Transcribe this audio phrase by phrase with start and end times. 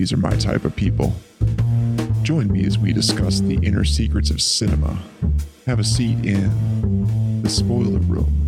[0.00, 1.14] these are my type of people.
[2.22, 4.98] Join me as we discuss the inner secrets of cinema.
[5.66, 8.39] Have a seat in the spoiler room.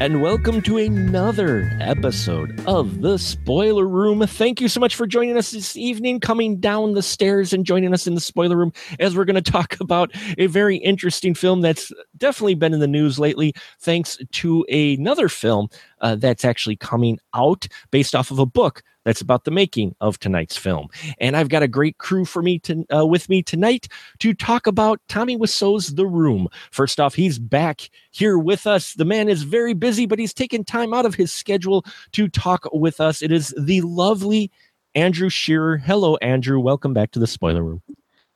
[0.00, 4.26] And welcome to another episode of the Spoiler Room.
[4.26, 7.92] Thank you so much for joining us this evening, coming down the stairs and joining
[7.92, 11.60] us in the Spoiler Room as we're going to talk about a very interesting film
[11.60, 15.68] that's definitely been in the news lately, thanks to another film
[16.00, 20.18] uh, that's actually coming out based off of a book that's about the making of
[20.18, 20.88] tonight's film.
[21.18, 24.66] And I've got a great crew for me to uh, with me tonight to talk
[24.66, 26.48] about Tommy Wiseau's The Room.
[26.70, 28.94] First off, he's back here with us.
[28.94, 32.68] The man is very busy, but he's taken time out of his schedule to talk
[32.72, 33.22] with us.
[33.22, 34.50] It is the lovely
[34.94, 35.78] Andrew Shearer.
[35.78, 36.60] Hello, Andrew.
[36.60, 37.82] Welcome back to the Spoiler Room.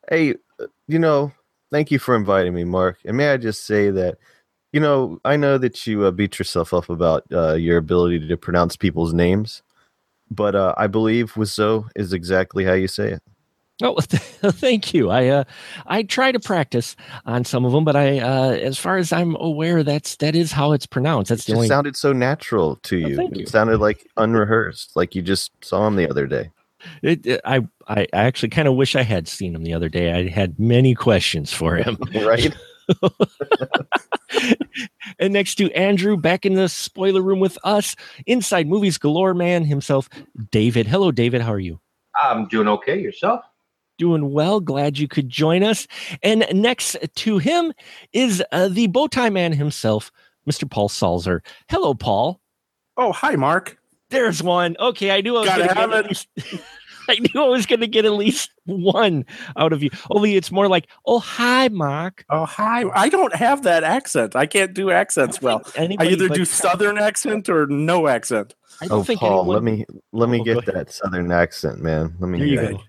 [0.08, 0.34] Hey,
[0.86, 1.32] you know,
[1.70, 2.98] thank you for inviting me, Mark.
[3.04, 4.18] And may I just say that
[4.72, 8.36] you know, I know that you uh, beat yourself up about uh, your ability to
[8.36, 9.62] pronounce people's names,
[10.30, 13.22] but uh, I believe Wiseau is exactly how you say it.
[13.83, 15.11] Oh, thank you.
[15.11, 15.44] I uh,
[15.86, 16.94] I try to practice
[17.27, 20.52] on some of them, but I, uh, as far as I'm aware, that's that is
[20.52, 21.28] how it's pronounced.
[21.30, 21.69] That's it the just only.
[21.69, 23.17] sounded so natural to Oh, you.
[23.17, 23.42] thank you.
[23.42, 26.50] It sounded like unrehearsed, like you just saw him the other day.
[27.02, 29.89] It, it- I I I actually kind of wish I had seen him the other
[29.89, 30.12] day.
[30.12, 31.98] I had many questions for him.
[32.14, 32.55] Right?
[35.18, 37.96] and next to Andrew, back in the spoiler room with us,
[38.27, 40.08] inside movies galore man himself,
[40.50, 40.86] David.
[40.86, 41.40] Hello, David.
[41.40, 41.80] How are you?
[42.22, 43.00] I'm doing okay.
[43.00, 43.40] Yourself?
[43.98, 44.61] Doing well.
[44.61, 45.86] Glad you could join us.
[46.22, 47.72] And next to him
[48.12, 50.11] is uh, the bow tie man himself,
[50.48, 50.68] Mr.
[50.68, 51.40] Paul Salzer.
[51.68, 52.40] Hello, Paul.
[52.96, 53.78] Oh, hi, Mark.
[54.11, 54.77] There's one.
[54.78, 56.28] Okay, I knew I was gonna have get at least,
[57.08, 59.24] I knew I was gonna get at least one
[59.56, 59.90] out of you.
[60.10, 62.24] Oh, Only it's more like, oh hi, Mark.
[62.30, 62.84] Oh, hi.
[62.94, 64.36] I don't have that accent.
[64.36, 65.62] I can't do accents well.
[65.78, 68.54] I either do Southern accent or no accent.
[68.80, 71.80] I don't Oh, think Paul, anyone- let me let me Oh, get that southern accent,
[71.80, 72.14] man.
[72.18, 72.80] Let me There you hear go.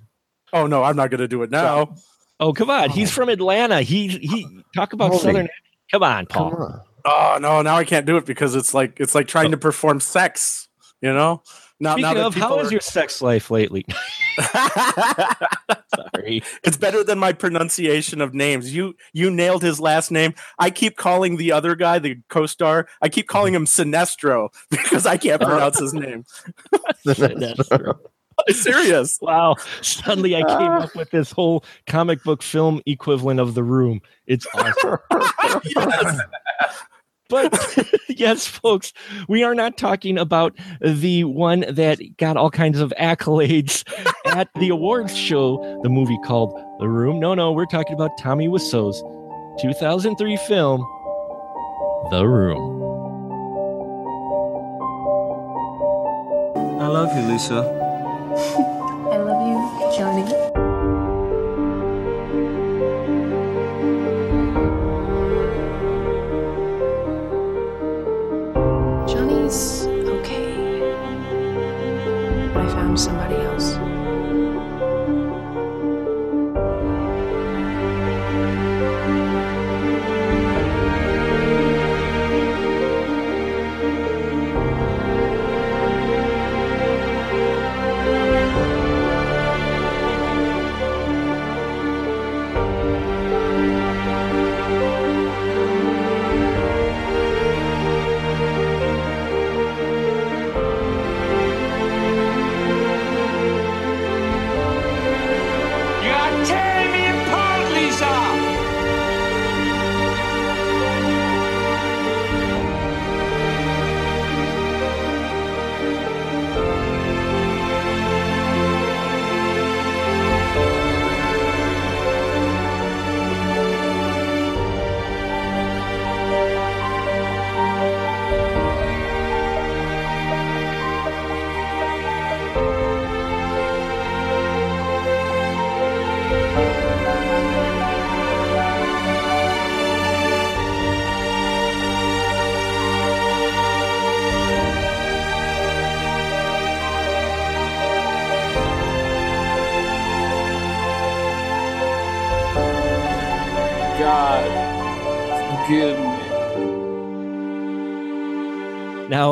[0.54, 1.96] Oh no, I'm not going to do it now.
[2.40, 2.90] Oh, come on.
[2.90, 3.14] He's oh.
[3.14, 3.82] from Atlanta.
[3.82, 5.50] He he talk about Holy- Southern.
[5.92, 6.52] Come on, Paul.
[6.52, 6.82] Come on.
[7.06, 9.52] Oh no, now I can't do it because it's like it's like trying oh.
[9.52, 10.68] to perform sex.
[11.02, 11.44] You know.
[11.80, 13.86] Now, now Speaking that of, how is are- your sex life lately?
[15.96, 16.42] Sorry.
[16.64, 18.74] it's better than my pronunciation of names.
[18.74, 20.34] You you nailed his last name.
[20.60, 22.88] I keep calling the other guy, the co-star.
[23.02, 26.24] I keep calling him Sinestro because I can't pronounce his name.
[27.06, 27.98] Sinestro.
[28.50, 29.18] Serious.
[29.22, 29.56] Wow.
[29.82, 30.84] Suddenly I came Ah.
[30.84, 34.02] up with this whole comic book film equivalent of the room.
[34.28, 34.98] It's awesome.
[35.64, 36.20] Yes.
[37.30, 38.94] But yes, folks,
[39.28, 43.84] we are not talking about the one that got all kinds of accolades
[44.26, 47.20] at the awards show, the movie called The Room.
[47.20, 49.02] No, no, we're talking about Tommy Wiseau's
[49.60, 50.82] 2003 film,
[52.12, 52.84] The Room.
[56.80, 57.56] I love you, Lisa.
[59.12, 60.45] I love you, Johnny.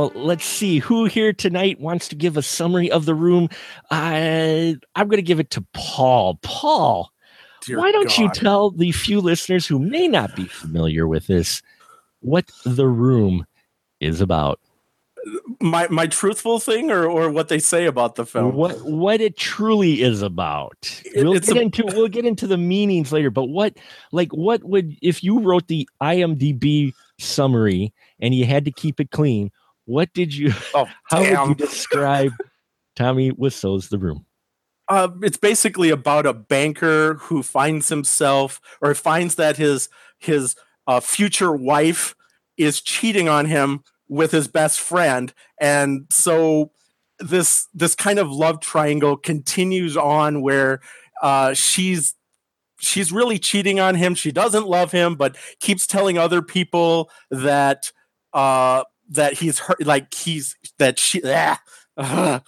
[0.03, 3.49] Now, let's see who here tonight wants to give a summary of the room.
[3.89, 6.39] I I'm going to give it to Paul.
[6.41, 7.11] Paul,
[7.65, 11.61] Dear why don't you tell the few listeners who may not be familiar with this
[12.19, 13.45] what the room
[13.99, 14.59] is about?
[15.61, 18.55] my my truthful thing, or or what they say about the film?
[18.55, 21.01] What what it truly is about.
[21.05, 23.77] It- we'll get a- into we'll get into the meanings later, but what
[24.11, 29.11] like what would if you wrote the IMDb summary and you had to keep it
[29.11, 29.49] clean,
[29.85, 32.33] what did you Oh, how would you describe
[32.95, 34.25] Tommy Wiseau's The Room?
[34.89, 39.89] Uh, it's basically about a banker who finds himself or finds that his
[40.19, 40.55] his
[40.87, 42.15] uh, future wife
[42.57, 46.71] is cheating on him with his best friend, and so
[47.19, 50.81] this this kind of love triangle continues on where
[51.21, 52.15] uh, she's
[52.79, 54.15] she's really cheating on him.
[54.15, 57.91] She doesn't love him, but keeps telling other people that
[58.33, 58.83] uh,
[59.13, 61.21] that he's hurt, like he's that she.
[61.25, 61.61] Ah,
[61.97, 62.39] uh,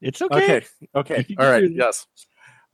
[0.00, 0.64] It's okay.
[0.94, 1.20] Okay.
[1.20, 1.36] Okay.
[1.38, 1.70] All right.
[1.70, 2.06] Yes.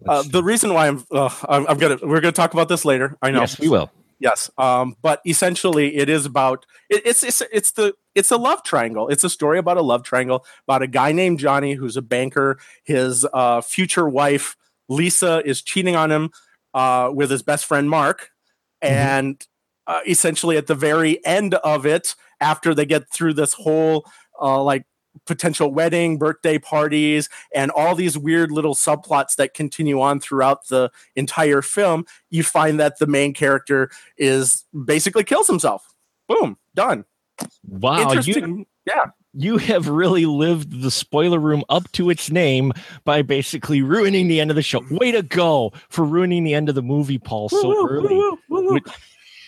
[0.06, 3.16] Uh, the reason why I'm, uh, I'm I'm gonna we're gonna talk about this later.
[3.20, 3.40] I know.
[3.40, 3.90] Yes, we will.
[4.18, 4.50] Yes.
[4.56, 4.96] Um.
[5.02, 9.08] But essentially, it is about it, it's it's it's the it's a love triangle.
[9.08, 12.58] It's a story about a love triangle about a guy named Johnny who's a banker.
[12.84, 14.56] His uh, future wife
[14.88, 16.30] Lisa is cheating on him
[16.72, 18.30] uh, with his best friend Mark,
[18.82, 18.88] Mhm.
[18.90, 19.46] and
[19.90, 24.06] uh, essentially at the very end of it, after they get through this whole
[24.40, 24.84] uh, like
[25.26, 30.90] potential wedding, birthday parties, and all these weird little subplots that continue on throughout the
[31.16, 35.92] entire film, you find that the main character is basically kills himself.
[36.28, 37.04] Boom, done.
[37.66, 39.06] Wow, you yeah.
[39.34, 42.72] you have really lived the spoiler room up to its name
[43.04, 44.84] by basically ruining the end of the show.
[44.88, 48.14] Way to go for ruining the end of the movie, Paul, so Woo, woo, early.
[48.14, 48.80] woo, woo, woo.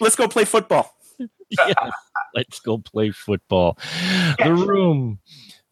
[0.00, 0.94] Let's go play football.
[1.50, 1.93] Yes,
[2.35, 3.77] let's go play football.
[4.43, 5.19] The room.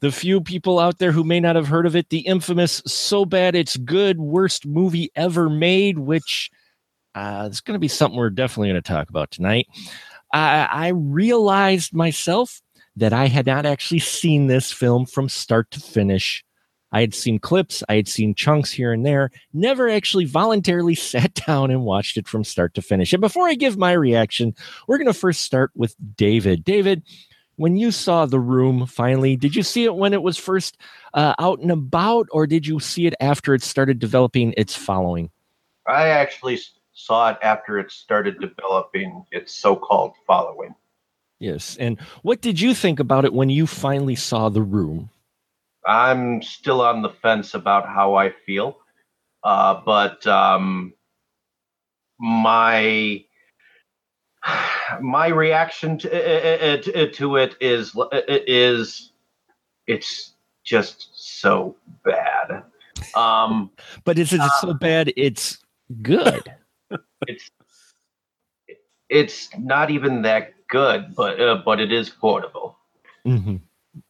[0.01, 3.25] The few people out there who may not have heard of it, the infamous "So
[3.25, 6.51] Bad It's Good" worst movie ever made, which
[7.15, 9.67] uh, it's going to be something we're definitely going to talk about tonight.
[10.33, 12.61] I, I realized myself
[12.97, 16.45] that I had not actually seen this film from start to finish.
[16.93, 21.35] I had seen clips, I had seen chunks here and there, never actually voluntarily sat
[21.35, 23.13] down and watched it from start to finish.
[23.13, 24.55] And before I give my reaction,
[24.87, 26.65] we're going to first start with David.
[26.65, 27.03] David,
[27.57, 30.79] when you saw The Room finally, did you see it when it was first
[31.15, 35.31] uh, out and about, or did you see it after it started developing its following?
[35.87, 36.59] I actually
[36.93, 40.75] saw it after it started developing its so-called following.
[41.39, 41.77] Yes.
[41.79, 45.11] And what did you think about it when you finally saw The Room?
[45.87, 48.79] I'm still on the fence about how I feel,
[49.43, 50.93] uh, but um,
[52.19, 53.25] my
[55.01, 57.97] my reaction to, uh, uh, to it is
[58.47, 59.13] is
[59.87, 60.35] it's
[60.65, 62.63] just so bad.
[63.15, 63.71] Um,
[64.05, 65.59] But is it so bad it's
[66.03, 66.53] good?
[67.27, 67.51] it's
[69.09, 72.77] it's not even that good, but uh, but it is quotable.
[73.25, 73.57] hmm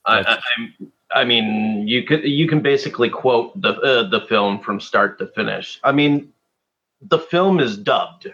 [0.07, 4.61] I, I, I'm- I mean, you could you can basically quote the uh, the film
[4.61, 5.81] from start to finish.
[5.83, 6.33] I mean,
[7.03, 8.29] the film is dubbed.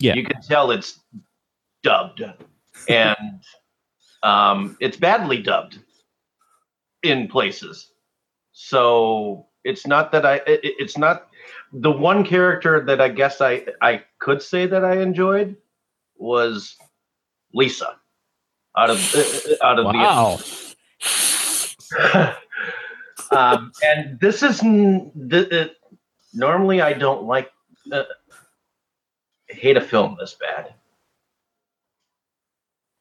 [0.00, 0.14] Yeah.
[0.14, 1.00] you can tell it's
[1.82, 2.22] dubbed,
[2.88, 3.40] and
[4.22, 5.80] um, it's badly dubbed
[7.02, 7.90] in places.
[8.52, 10.36] So it's not that I.
[10.46, 11.28] It, it's not
[11.72, 15.56] the one character that I guess I I could say that I enjoyed
[16.16, 16.76] was
[17.52, 17.96] Lisa
[18.76, 20.38] out of uh, out of the Wow.
[23.30, 25.68] um, and this is th- uh,
[26.34, 27.50] normally I don't like
[27.92, 28.04] uh,
[29.48, 30.74] hate a film this bad.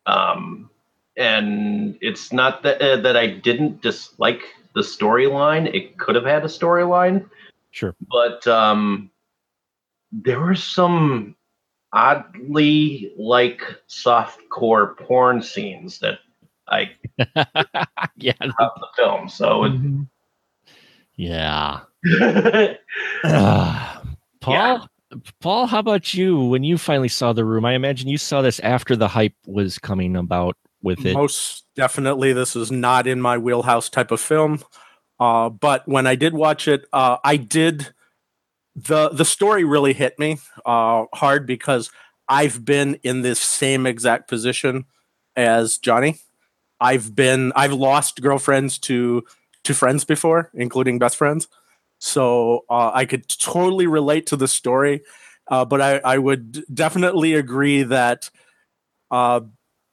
[0.05, 0.69] Um,
[1.17, 4.41] and it's not that uh, that I didn't dislike
[4.73, 5.73] the storyline.
[5.73, 7.29] It could have had a storyline,
[7.71, 7.95] Sure.
[8.09, 9.09] but um,
[10.11, 11.35] there were some
[11.93, 16.19] oddly like softcore porn scenes that
[16.69, 16.91] I
[18.17, 18.33] yeah.
[18.33, 19.29] cut the film.
[19.29, 19.73] So it,
[21.15, 21.81] Yeah.
[22.05, 22.73] Mm-hmm.
[23.23, 24.03] Ah,
[24.39, 24.87] Paul,
[25.41, 26.39] Paul, how about you?
[26.45, 29.79] When you finally saw the room, I imagine you saw this after the hype was
[29.79, 31.13] coming about with it.
[31.13, 34.63] Most definitely, this is not in my wheelhouse type of film.
[35.19, 37.93] Uh, but when I did watch it, uh, I did
[38.75, 41.89] the the story really hit me uh, hard because
[42.29, 44.85] I've been in this same exact position
[45.35, 46.17] as Johnny.
[46.79, 49.23] I've been I've lost girlfriends to
[49.63, 51.47] to friends before, including best friends.
[51.99, 55.01] So uh, I could totally relate to the story.
[55.49, 58.29] uh, but I, I would definitely agree that
[59.11, 59.41] uh,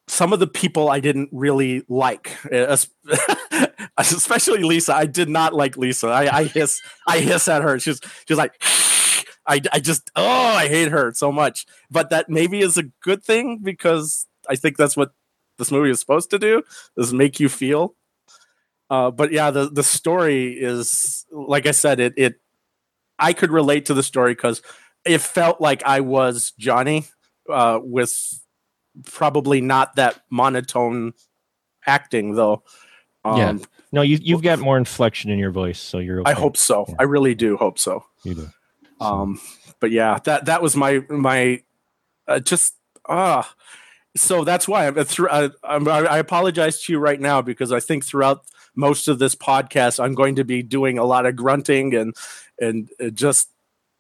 [0.08, 2.36] some of the people I didn't really like,
[3.98, 4.94] especially Lisa.
[4.94, 6.08] I did not like Lisa.
[6.08, 7.78] I, I hiss, I hiss at her.
[7.78, 8.52] She's she's like,
[9.46, 11.66] I, I just oh I hate her so much.
[11.90, 15.12] But that maybe is a good thing because I think that's what
[15.58, 16.62] this movie is supposed to do
[16.96, 17.94] is make you feel.
[18.90, 22.34] Uh, but yeah, the the story is like I said, it it
[23.18, 24.62] I could relate to the story because
[25.04, 27.06] it felt like I was Johnny
[27.50, 28.40] uh, with
[29.04, 31.14] probably not that monotone
[31.86, 32.62] acting though.
[33.24, 33.58] Um, Yeah.
[33.92, 36.20] No, you you've got more inflection in your voice, so you're.
[36.20, 36.30] Okay.
[36.32, 36.84] I hope so.
[36.88, 36.96] Yeah.
[36.98, 38.04] I really do hope so.
[38.24, 38.48] you do.
[39.00, 39.40] Um,
[39.80, 41.62] but yeah, that that was my my
[42.26, 42.74] uh, just
[43.08, 43.54] ah.
[44.16, 47.80] So that's why I'm, through, I, I'm, I apologize to you right now because I
[47.80, 48.44] think throughout
[48.76, 52.14] most of this podcast I'm going to be doing a lot of grunting and
[52.58, 53.50] and uh, just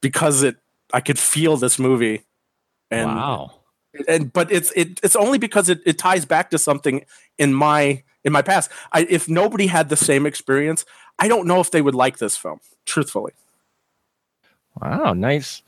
[0.00, 0.56] because it
[0.92, 2.22] I could feel this movie
[2.90, 3.54] and wow.
[4.08, 7.04] and but it's it, it's only because it, it ties back to something
[7.38, 8.70] in my in my past.
[8.92, 10.84] I, if nobody had the same experience,
[11.18, 12.60] I don't know if they would like this film.
[12.86, 13.32] Truthfully,
[14.80, 15.62] Wow, nice.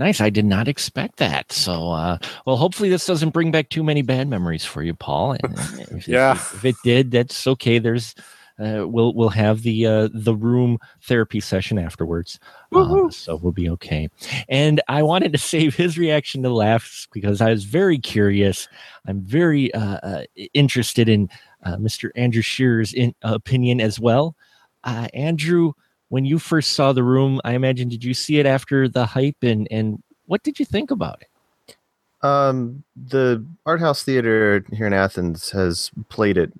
[0.00, 0.22] Nice.
[0.22, 1.52] I did not expect that.
[1.52, 2.16] So, uh,
[2.46, 5.32] well, hopefully this doesn't bring back too many bad memories for you, Paul.
[5.32, 5.58] And
[5.90, 6.32] if, Yeah.
[6.32, 7.78] if, if it did, that's okay.
[7.78, 8.14] There's,
[8.58, 12.38] uh, we'll we'll have the uh, the room therapy session afterwards,
[12.74, 14.08] uh, so we'll be okay.
[14.50, 18.68] And I wanted to save his reaction to laughs because I was very curious.
[19.06, 21.30] I'm very uh, uh, interested in
[21.64, 22.10] uh, Mr.
[22.16, 24.36] Andrew Shearer's in, opinion as well.
[24.84, 25.72] Uh, Andrew,
[26.10, 29.42] when you first saw the room, I imagine did you see it after the hype
[29.42, 31.76] and and what did you think about it?
[32.22, 36.52] Um, the art house theater here in Athens has played it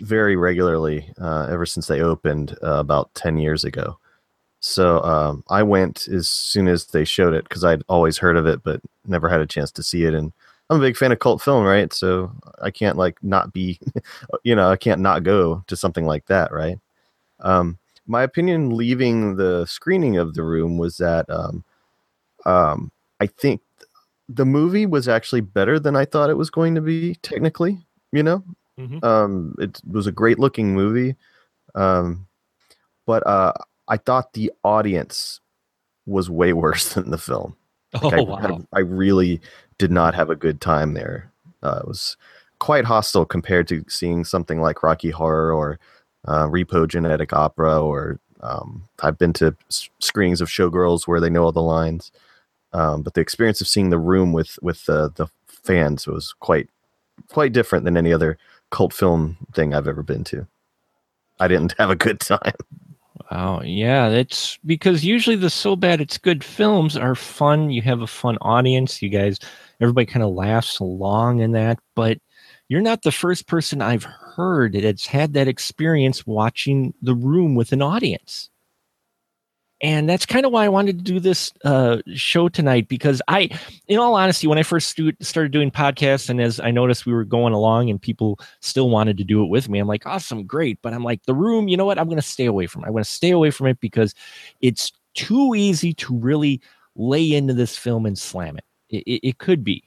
[0.00, 3.98] very regularly uh, ever since they opened uh, about 10 years ago.
[4.60, 8.46] So um, I went as soon as they showed it because I'd always heard of
[8.46, 10.14] it, but never had a chance to see it.
[10.14, 10.32] And
[10.70, 11.92] I'm a big fan of cult film, right?
[11.92, 12.32] So
[12.62, 13.78] I can't like not be,
[14.42, 16.78] you know, I can't not go to something like that, right?
[17.40, 21.64] Um, my opinion leaving the screening of the room was that um,
[22.46, 23.60] um, I think
[24.28, 27.14] the movie was actually better than I thought it was going to be.
[27.16, 27.78] Technically,
[28.12, 28.42] you know,
[28.78, 29.02] Mhm.
[29.04, 31.16] um, it was a great looking movie,
[31.74, 32.26] um,
[33.06, 33.52] but uh,
[33.88, 35.40] I thought the audience
[36.06, 37.56] was way worse than the film.
[38.02, 38.36] Oh I, wow!
[38.36, 39.40] had- I really
[39.78, 41.30] did not have a good time there.
[41.62, 42.16] Uh, it was
[42.58, 45.78] quite hostile compared to seeing something like Rocky Horror or
[46.26, 51.44] uh, Repo Genetic Opera, or um, I've been to screenings of Showgirls where they know
[51.44, 52.12] all the lines.
[52.72, 56.68] Um, but the experience of seeing the room with with the the fans was quite
[57.28, 58.36] quite different than any other
[58.70, 60.46] cult film thing I've ever been to.
[61.40, 62.52] I didn't have a good time.
[63.30, 67.70] Wow, yeah, that's because usually the so bad it's good films are fun.
[67.70, 69.00] You have a fun audience.
[69.00, 69.38] You guys,
[69.80, 71.78] everybody kind of laughs along in that.
[71.94, 72.18] But
[72.68, 77.72] you're not the first person I've heard that's had that experience watching The Room with
[77.72, 78.50] an audience.
[79.80, 83.50] And that's kind of why I wanted to do this uh, show tonight because I,
[83.86, 87.12] in all honesty, when I first stu- started doing podcasts and as I noticed we
[87.12, 90.46] were going along and people still wanted to do it with me, I'm like, awesome,
[90.46, 90.78] great.
[90.80, 91.98] But I'm like, the room, you know what?
[91.98, 92.86] I'm going to stay away from it.
[92.86, 94.14] I'm going to stay away from it because
[94.62, 96.62] it's too easy to really
[96.96, 98.64] lay into this film and slam it.
[98.88, 99.84] It, it, it could be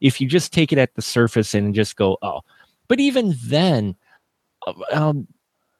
[0.00, 2.40] if you just take it at the surface and just go, oh.
[2.88, 3.96] But even then,
[4.92, 5.26] um,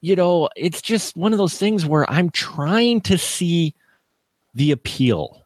[0.00, 3.74] you know, it's just one of those things where I'm trying to see
[4.54, 5.42] the appeal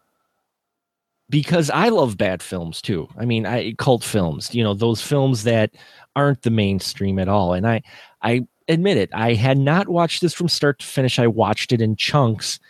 [1.30, 3.08] because I love bad films too.
[3.16, 5.70] I mean, I cult films, you know, those films that
[6.14, 7.54] aren't the mainstream at all.
[7.54, 7.82] And I,
[8.20, 11.18] I admit it, I had not watched this from start to finish.
[11.18, 12.60] I watched it in chunks,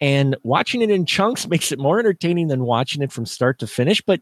[0.00, 3.66] and watching it in chunks makes it more entertaining than watching it from start to
[3.66, 4.00] finish.
[4.00, 4.20] But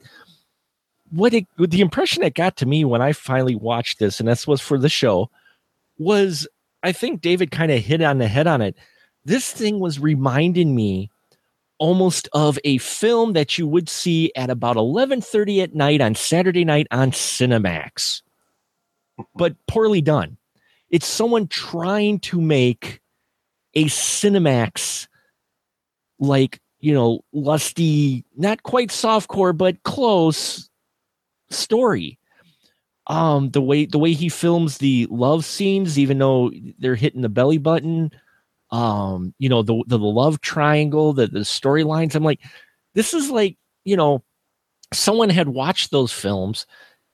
[1.12, 4.46] what it, the impression it got to me when I finally watched this, and this
[4.46, 5.30] was for the show,
[5.98, 6.48] was
[6.82, 8.76] I think David kind of hit on the head on it.
[9.24, 11.10] This thing was reminding me
[11.78, 16.64] almost of a film that you would see at about 11:30 at night on Saturday
[16.64, 18.22] night on Cinemax.
[19.34, 20.38] But poorly done.
[20.88, 23.00] It's someone trying to make
[23.74, 25.08] a Cinemax
[26.18, 30.70] like, you know, lusty, not quite softcore but close
[31.52, 32.18] story.
[33.08, 37.28] Um the way the way he films the love scenes even though they're hitting the
[37.28, 38.10] belly button
[38.70, 42.40] um you know the the, the love triangle the the storylines i'm like
[42.94, 44.22] this is like you know
[44.92, 46.66] someone had watched those films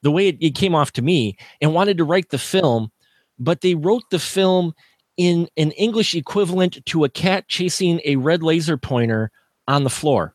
[0.03, 2.91] the way it, it came off to me and wanted to write the film
[3.39, 4.75] but they wrote the film
[5.17, 9.31] in an english equivalent to a cat chasing a red laser pointer
[9.69, 10.35] on the floor.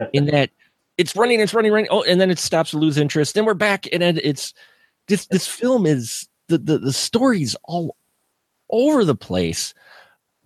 [0.12, 0.50] In that
[0.98, 1.88] it's running, it's running, running.
[1.90, 3.34] Oh, and then it stops, to lose interest.
[3.34, 4.52] Then we're back, and then it's
[5.06, 5.26] this.
[5.26, 7.96] This film is the the the story's all
[8.70, 9.72] over the place,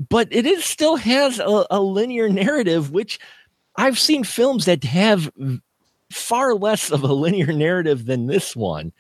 [0.09, 3.19] but it is still has a, a linear narrative, which
[3.77, 5.31] I've seen films that have
[6.13, 8.93] far less of a linear narrative than this one.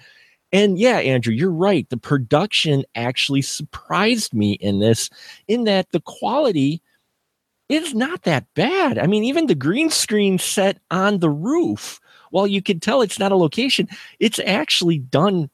[0.52, 1.88] And yeah, Andrew, you're right.
[1.88, 5.08] The production actually surprised me in this,
[5.48, 6.82] in that the quality
[7.72, 8.98] is not that bad.
[8.98, 12.00] I mean, even the green screen set on the roof,
[12.30, 13.88] while you can tell it's not a location,
[14.18, 15.50] it's actually done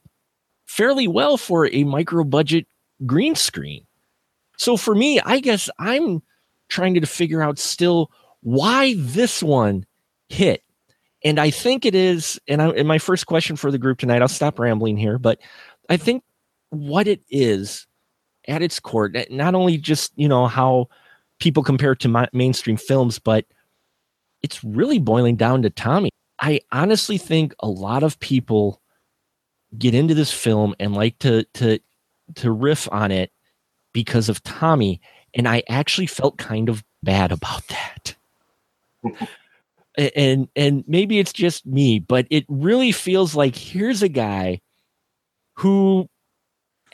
[0.65, 2.67] fairly well for a micro budget
[3.05, 3.85] green screen.
[4.57, 6.21] So for me, I guess I'm
[6.67, 8.11] trying to figure out still
[8.41, 9.85] why this one
[10.29, 10.63] hit.
[11.23, 14.21] And I think it is, and, I, and my first question for the group tonight,
[14.21, 15.39] I'll stop rambling here, but
[15.89, 16.23] I think
[16.69, 17.87] what it is
[18.47, 20.87] at its core, not only just, you know, how
[21.39, 23.45] people compare to my, mainstream films, but
[24.41, 26.09] it's really boiling down to Tommy.
[26.39, 28.81] I honestly think a lot of people
[29.77, 31.79] get into this film and like to to
[32.35, 33.31] to riff on it
[33.93, 35.01] because of Tommy,
[35.33, 38.15] and I actually felt kind of bad about that.
[40.15, 44.61] and and maybe it's just me, but it really feels like here's a guy
[45.55, 46.09] who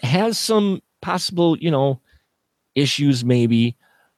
[0.02, 2.00] has some possible, you know,
[2.74, 3.76] issues maybe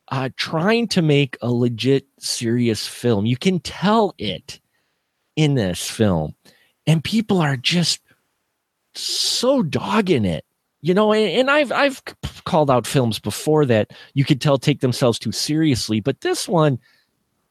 [0.10, 3.26] uh trying to make a legit serious film.
[3.26, 4.60] You can tell it
[5.36, 6.36] in this film.
[6.86, 8.02] And people are just
[8.96, 10.44] so dogging it
[10.82, 12.02] you know and, i've i've
[12.46, 16.80] called out films before that you could tell take themselves too seriously but this one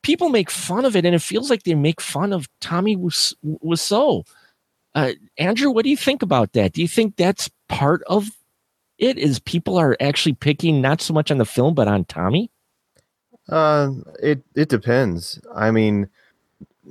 [0.02, 2.96] people make fun of it and it feels like they make fun of tommy
[3.74, 4.24] so
[4.94, 8.30] uh, andrew what do you think about that do you think that's part of
[8.98, 12.50] it is people are actually picking not so much on the film but on tommy
[13.48, 13.90] uh
[14.22, 16.08] it it depends i mean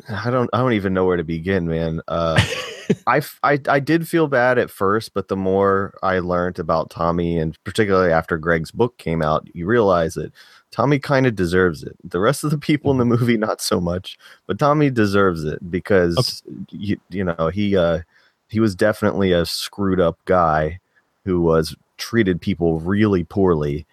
[0.10, 2.38] i don't i don't even know where to begin man uh
[3.08, 7.38] I, I I did feel bad at first, but the more I learned about Tommy,
[7.38, 10.32] and particularly after Greg's book came out, you realize that
[10.72, 11.96] Tommy kind of deserves it.
[12.04, 13.16] The rest of the people in the Mm-hmm.
[13.18, 18.02] movie, not so much, but Tommy deserves it because you, you know he uh,
[18.50, 20.80] he was definitely a screwed up guy
[21.26, 23.86] who was treated people really poorly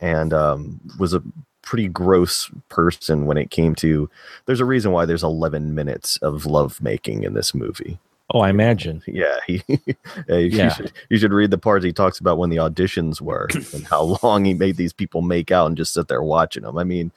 [0.00, 1.22] and um, was a
[1.62, 4.10] pretty gross person when it came to.
[4.46, 7.98] There's a reason why there's 11 minutes of love making in this movie.
[8.34, 10.72] oh i imagine Yeah, he, yeah, you, Yeah.
[10.72, 14.18] should you should read the parts he talks about when the auditions were and how
[14.22, 16.78] long he made these people make out and just sit there watching them.
[16.78, 17.12] I mean,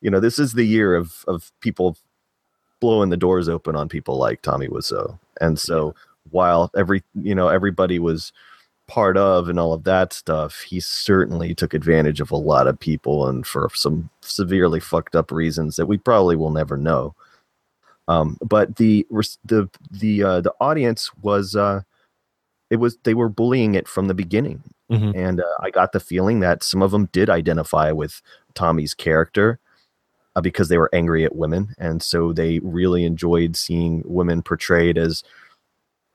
[0.00, 1.96] you know, this is the year of of people
[2.80, 5.18] blowing the doors open on people like Tommy Wiseau.
[5.40, 5.94] And so
[6.30, 8.32] while every you know everybody was
[8.88, 12.78] part of and all of that stuff, he certainly took advantage of a lot of
[12.78, 17.14] people and for some severely fucked up reasons that we probably will never know.
[18.08, 19.04] Um, but the
[19.44, 21.82] the the uh, the audience was uh,
[22.70, 25.12] it was they were bullying it from the beginning, Mhm.
[25.16, 28.22] and uh, I got the feeling that some of them did identify with
[28.54, 29.58] Tommy's character
[30.36, 34.96] uh, because they were angry at women, and so they really enjoyed seeing women portrayed
[34.98, 35.24] as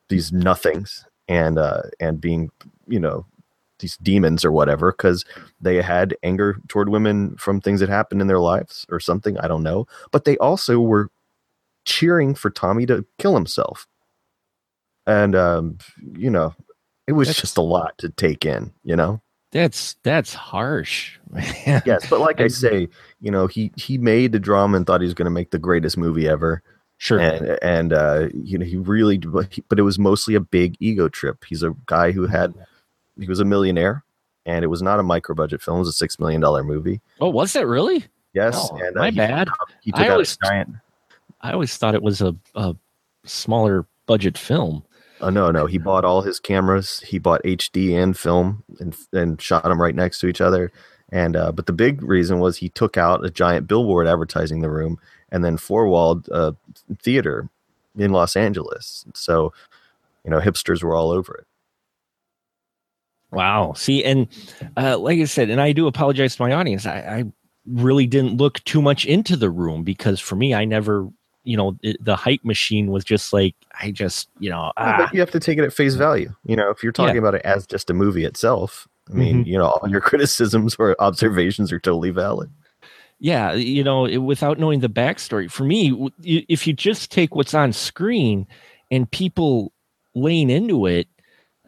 [0.08, 2.52] these nothings and uh, and being
[2.88, 3.26] you know
[3.80, 5.24] these demons or whatever because
[5.62, 9.48] they had anger toward women from things that happened in their lives or something i
[9.48, 9.88] don't know.
[10.12, 11.10] But they also were
[11.86, 13.88] cheering for tommy to kill himself.
[15.08, 15.78] And um
[16.16, 16.54] you know
[17.08, 19.22] it was That's- just a lot to take in you know?
[19.54, 21.82] That's that's harsh man.
[21.86, 22.88] yes but like i say
[23.20, 25.60] you know he he made the drama and thought he was going to make the
[25.60, 26.62] greatest movie ever
[27.02, 27.18] sure.
[27.20, 31.44] And and uh you know he really but it was mostly a big ego trip.
[31.48, 32.54] He's a guy who had
[33.20, 34.04] he was a millionaire
[34.46, 35.78] and it was not a micro budget film.
[35.78, 37.02] It was a six million dollar movie.
[37.20, 38.06] Oh was that really?
[38.34, 39.50] Yes Oh, and uh, my he, bad.
[39.82, 40.70] he I took out always- a giant
[41.44, 42.76] i always thought it was a, a
[43.26, 44.84] smaller budget film.
[45.22, 45.66] Oh no no.
[45.66, 47.00] He bought all his cameras.
[47.00, 50.72] He bought hd and film and and shot them right next to each other.
[51.12, 54.70] And uh but the big reason was he took out a giant billboard advertising the
[54.70, 55.00] room
[55.32, 56.52] and then four walled uh
[57.02, 57.50] theater
[57.98, 59.52] in los angeles so
[60.24, 61.46] you know hipsters were all over it
[63.32, 63.74] Wow.
[63.74, 64.28] See, and
[64.76, 66.86] uh, like I said, and I do apologize to my audience.
[66.86, 67.24] I, I
[67.66, 71.08] really didn't look too much into the room because for me, I never,
[71.44, 74.98] you know, it, the hype machine was just like, I just, you know, Yeah, ah,
[74.98, 76.34] but you have to take it at face value.
[76.44, 77.20] You know, if you're talking Yeah.
[77.20, 80.96] about it as just a movie itself, I mean, you know, all your criticisms or
[81.00, 82.52] observations are totally valid.
[83.22, 87.54] Yeah, you know, it, without knowing the backstory, for me, if you just take what's
[87.54, 88.48] on screen
[88.90, 89.72] and people
[90.16, 91.08] laying into it,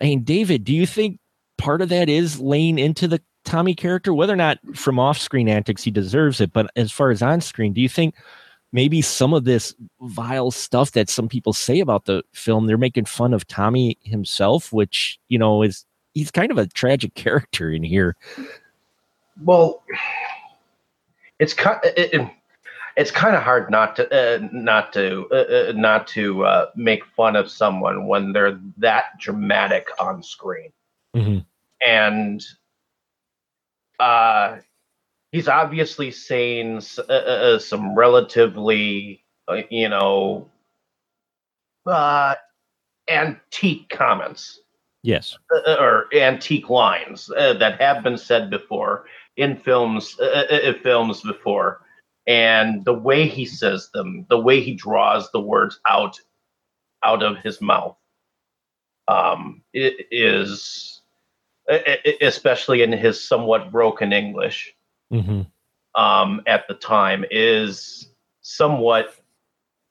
[0.01, 1.19] I mean, David, do you think
[1.59, 5.47] part of that is laying into the Tommy character, whether or not from off screen
[5.47, 8.15] antics he deserves it, but as far as on screen, do you think
[8.71, 13.05] maybe some of this vile stuff that some people say about the film, they're making
[13.05, 15.85] fun of Tommy himself, which, you know, is
[16.15, 18.15] he's kind of a tragic character in here.
[19.43, 19.83] Well,
[21.39, 22.29] it's kind it, it-
[22.95, 27.03] it's kind of hard not to uh, not to uh, uh, not to uh, make
[27.17, 30.71] fun of someone when they're that dramatic on screen.
[31.15, 31.43] Mhm.
[31.85, 32.43] and
[33.99, 34.57] uh,
[35.31, 40.49] he's obviously saying s- uh, uh, uh, some relatively, uh, you know,
[41.85, 42.35] uh,
[43.07, 44.59] antique comments
[45.03, 45.37] Yes.
[45.67, 49.05] uh, or antique lines uh, that have been said before
[49.37, 51.81] in films, uh, uh, uh, films before,
[52.27, 56.19] and the way he says them, the way he draws the words out
[57.03, 57.97] out of his mouth,
[59.07, 61.01] um, it is
[62.21, 64.75] especially in his somewhat broken English
[65.11, 65.41] hmm
[65.95, 68.09] um, at the time is
[68.41, 69.15] somewhat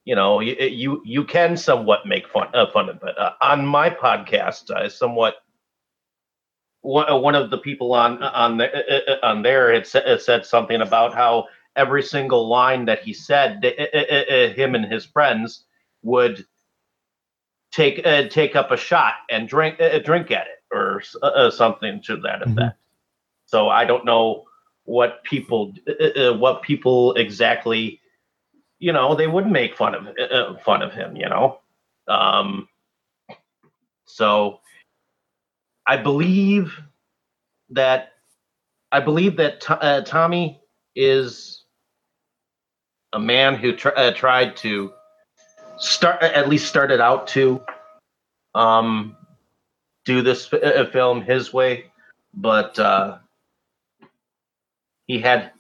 [0.05, 3.17] you know you you, you can somewhat make fun uh, fun of it.
[3.19, 5.42] Uh, on my podcast i somewhat
[6.83, 10.21] one, uh, one of the people on on the, uh, uh, on there had said,
[10.21, 14.75] said something about how every single line that he said uh, uh, uh, uh, him
[14.75, 15.65] and his friends
[16.03, 16.45] would
[17.73, 21.51] take uh, take up a shot and drink uh, drink at it or uh, uh,
[21.51, 22.53] something to that Mhm.
[22.53, 22.79] effect
[23.47, 24.45] so i don't know
[24.85, 28.01] what people uh, uh, what people exactly
[28.79, 31.59] you know they would make fun of uh, uh, fun of him you know
[32.09, 32.69] um
[34.07, 34.61] so
[35.87, 36.73] i believe
[37.71, 38.13] that
[38.93, 40.61] i believe that To- uh, tommy
[40.95, 41.65] is
[43.13, 44.93] a man who tr- uh, tried to
[45.79, 47.61] start at least started out to
[48.55, 49.17] um
[50.05, 51.91] do this f- uh, film his way
[52.35, 53.19] but uh
[55.07, 55.53] he had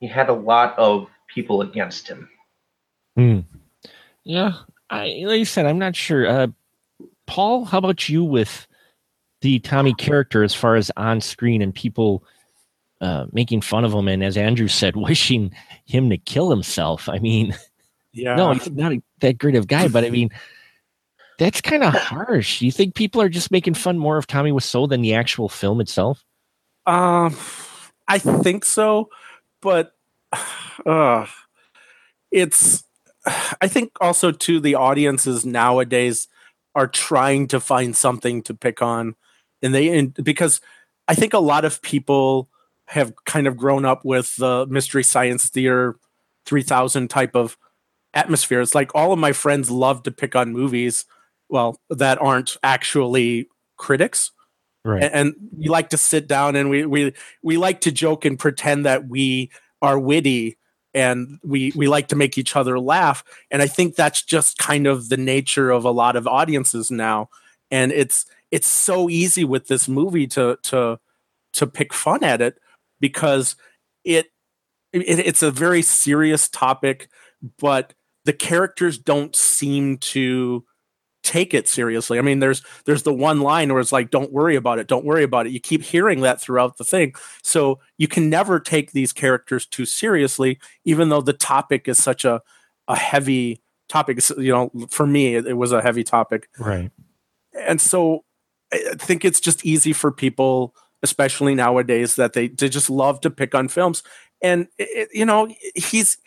[0.00, 2.28] he had a lot of people against him.
[3.16, 3.40] Hmm.
[4.24, 4.52] Yeah.
[4.90, 6.26] I like you said, I'm not sure.
[6.26, 6.46] Uh
[7.26, 8.66] Paul, how about you with
[9.40, 12.24] the Tommy character as far as on screen and people
[13.00, 15.52] uh making fun of him and as Andrew said, wishing
[15.86, 17.08] him to kill himself.
[17.08, 17.56] I mean,
[18.12, 18.34] Yeah.
[18.34, 20.30] no, he's not a, that great of a guy, but I mean
[21.38, 22.60] that's kind of harsh.
[22.60, 25.80] You think people are just making fun more of Tommy Wiseau than the actual film
[25.80, 26.24] itself?
[26.84, 27.36] Um,
[28.08, 29.08] I think so,
[29.62, 29.92] but
[30.86, 31.26] uh,
[32.30, 32.84] it's.
[33.60, 36.28] I think also too the audiences nowadays
[36.74, 39.14] are trying to find something to pick on,
[39.62, 40.60] and they and because
[41.06, 42.48] I think a lot of people
[42.86, 45.96] have kind of grown up with the mystery science theater
[46.46, 47.56] three thousand type of
[48.14, 48.60] atmosphere.
[48.60, 51.04] It's like all of my friends love to pick on movies,
[51.48, 54.32] well, that aren't actually critics
[54.84, 55.02] Right.
[55.02, 58.38] and, and we like to sit down and we we we like to joke and
[58.38, 59.50] pretend that we
[59.82, 60.56] are witty
[60.94, 64.86] and we we like to make each other laugh and i think that's just kind
[64.86, 67.28] of the nature of a lot of audiences now
[67.70, 70.98] and it's it's so easy with this movie to to
[71.54, 72.58] to pick fun at it
[73.00, 73.56] because
[74.04, 74.26] it,
[74.92, 77.08] it it's a very serious topic
[77.58, 80.64] but the characters don't seem to
[81.22, 82.18] take it seriously.
[82.18, 85.04] I mean, there's there's the one line where it's like, "Don't worry about it, don't
[85.04, 88.92] worry about it." You keep hearing that throughout the thing, so you can never take
[88.92, 92.40] these characters too seriously, even though the topic is such a
[92.86, 94.20] a heavy topic.
[94.36, 96.90] You know, for me, it, it was a heavy topic, Right.
[97.54, 98.24] and so
[98.72, 103.30] I think it's just easy for people, especially nowadays, that they they just love to
[103.30, 104.02] pick on films.
[104.42, 106.18] And it, you know, he's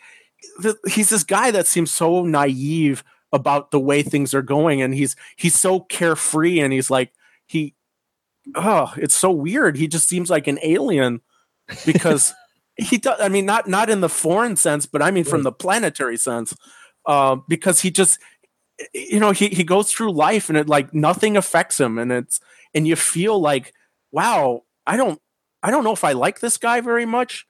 [0.58, 4.94] the, he's this guy that seems so naive about the way things are going, and
[4.94, 7.12] he's he's so carefree, and he's like
[7.46, 7.74] he,
[8.54, 9.76] oh, it's so weird.
[9.76, 11.20] He just seems like an alien
[11.86, 12.34] because
[12.76, 13.20] he does.
[13.20, 16.54] I mean, not not in the foreign sense, but I mean from the planetary sense,
[17.06, 18.18] uh, because he just
[18.92, 22.40] you know he, he goes through life and it like nothing affects him and it's
[22.74, 23.72] and you feel like
[24.10, 25.20] wow i don't
[25.62, 27.46] i don't know if i like this guy very much.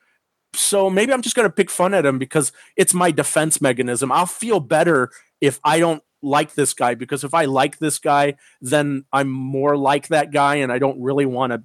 [0.55, 4.13] So maybe i'm just going to pick fun at him because it's my defense mechanism.
[4.13, 8.37] I'll feel better if i don't like this guy because if i like this guy
[8.61, 11.65] then i'm more like that guy and i don't really want to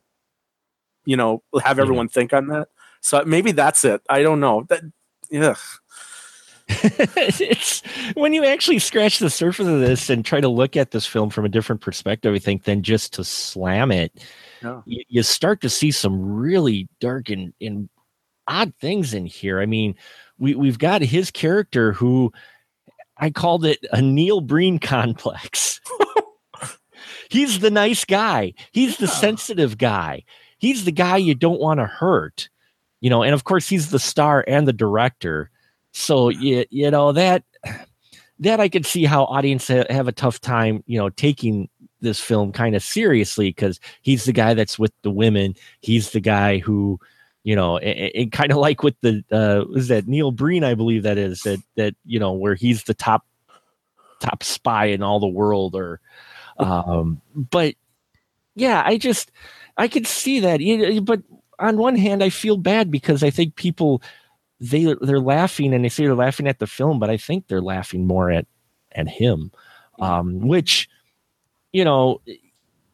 [1.08, 1.80] you know have mm-hmm.
[1.80, 2.68] everyone think on that.
[3.02, 4.02] So maybe that's it.
[4.10, 4.66] I don't know.
[4.70, 4.84] That
[5.32, 5.56] yeah
[6.70, 7.82] it's
[8.16, 11.30] when you actually scratch the surface of this and try to look at this film
[11.30, 14.12] from a different perspective, I think, than just to slam it,
[14.62, 14.82] Yeah.
[14.86, 17.88] you, you start to see some really dark and, and
[18.48, 19.62] odd things in here.
[19.62, 19.96] I mean,
[20.38, 22.32] we, we've got his character who
[23.18, 25.80] I called it a Neil Breen complex.
[27.30, 28.54] He's the nice guy.
[28.72, 29.12] He's the Yeah.
[29.12, 30.24] sensitive guy.
[30.60, 32.50] He's the guy you don't want to hurt,
[33.02, 33.22] you know.
[33.24, 35.52] And of course, he's the star and the director.
[35.98, 37.44] So you, you know that
[38.40, 41.70] that I could see how audience ha- have a tough time, you know, taking
[42.02, 45.56] this film kind of seriously because he's the guy that's with the women.
[45.82, 47.00] He's the guy who,
[47.44, 51.02] you know, and, kind of like with the uh, is that Neil Breen, I believe
[51.02, 53.26] that is that that you know where he's the top
[54.20, 56.00] top spy in all the world, or
[56.60, 57.74] um, but
[58.56, 59.32] yeah, I just
[59.78, 61.22] I could see that, but
[61.58, 64.04] on one hand, I feel bad because I think people
[64.60, 67.62] they they're laughing and they say they're laughing at the film, but I think they're
[67.62, 68.48] laughing more at
[68.94, 69.52] at him,
[70.00, 70.90] um, which
[71.74, 72.22] you know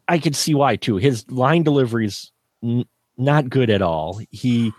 [0.07, 0.97] I could see why too.
[0.97, 2.85] His line delivery's n-
[3.17, 4.19] not good at all.
[4.31, 4.73] He,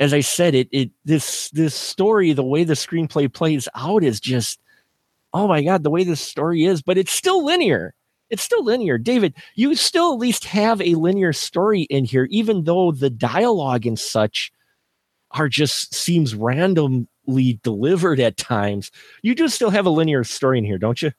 [0.00, 4.20] as I said, it it this this story, the way the screenplay plays out is
[4.20, 4.60] just
[5.32, 7.94] oh my god, the way this story is, but it's still linear.
[8.30, 8.98] It's still linear.
[8.98, 13.86] David, you still at least have a linear story in here, even though the dialogue
[13.86, 14.50] and such
[15.34, 18.90] are just seems randomly delivered at times.
[19.22, 21.12] You do still have a linear story in here, don't you?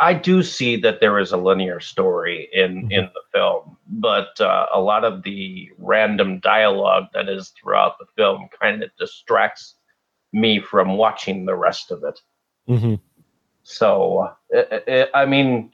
[0.00, 2.92] I do see that there is a linear story in Mhm.
[2.92, 8.06] in the film, but uh, a lot of the random dialogue that is throughout the
[8.16, 9.74] film kind of distracts
[10.32, 12.20] me from watching the rest of it.
[12.68, 12.94] Mm-hmm.
[13.62, 15.72] So, uh, uh, I mean,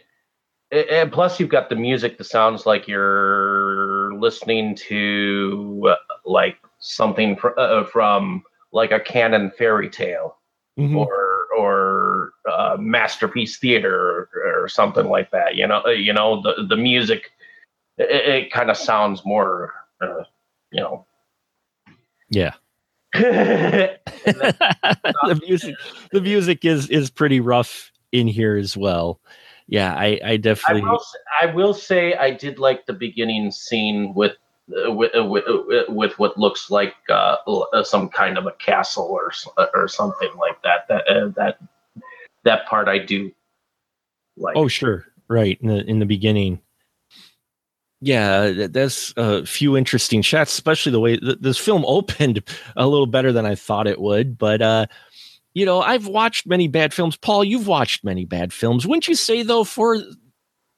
[0.73, 6.57] uh, and plus you've got the music that sounds like you're listening to uh, like
[6.87, 10.37] something fr- uh, from like a canon fairy tale
[10.79, 10.95] Mm-hmm.
[10.95, 15.55] or or uh, masterpiece theater or, or something like that.
[15.57, 17.31] You know, uh, you know the the music.
[17.97, 19.73] It, it kind of sounds more,
[20.03, 20.25] uh,
[20.71, 21.07] you know.
[22.29, 22.53] Yeah.
[23.15, 23.91] the
[25.47, 25.77] music
[26.13, 29.21] the music is is pretty rough in here as well.
[29.67, 33.51] Yeah, I I I definitely will, s- I will say I did like the beginning
[33.51, 34.35] scene with uh,
[34.69, 39.05] with, uh, with, uh, with what looks like uh, uh, some kind of a castle
[39.05, 40.89] or uh, or something like that.
[40.89, 41.59] That uh, that
[42.45, 43.33] that part I do
[44.37, 44.57] like.
[44.57, 45.05] Oh, sure.
[45.29, 46.61] Right in the in the beginning.
[48.01, 52.43] Yeah, th- there's a few interesting shots, especially the way th- this film opened
[52.77, 54.37] a little better than I thought it would.
[54.37, 54.87] But uh,
[55.55, 57.17] you know, I've watched many bad films.
[57.17, 58.87] Paul, you've watched many bad films.
[58.87, 59.99] Wouldn't you say though, for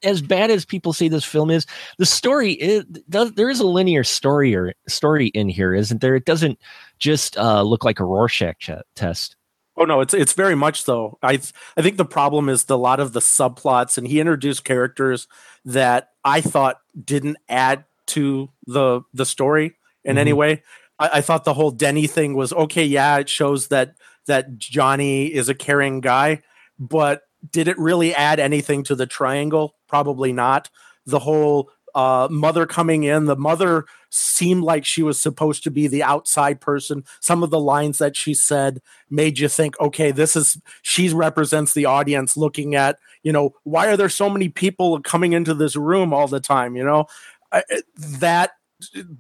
[0.03, 1.67] as bad as people say this film is,
[1.99, 6.15] the story is does, there is a linear story or story in here, isn't there?
[6.15, 6.59] It doesn't
[6.99, 9.37] just uh, look like a Rorschach ch- test.
[9.77, 11.19] Oh no, it's it's very much so.
[11.23, 14.65] I th- I think the problem is the lot of the subplots, and he introduced
[14.65, 15.29] characters
[15.65, 20.65] that I thought didn't add to the the story in any way.
[20.99, 22.85] I, I thought the whole Denny thing was okay.
[22.85, 23.95] Yeah, it shows that
[24.27, 26.43] that Johnny is a caring guy,
[26.79, 29.75] but did it really add anything to the triangle?
[29.87, 30.71] Probably not.
[31.07, 35.87] The whole uh, mother coming in, the mother seemed like she was supposed to be
[35.87, 37.05] the outside person.
[37.21, 41.75] Some of the lines that she said made you think, okay, this is she represents
[41.75, 45.77] the audience looking at, you know, why are there so many people coming into this
[45.77, 46.77] room all the time?
[46.77, 47.07] You know,
[47.53, 47.63] I,
[47.97, 48.53] that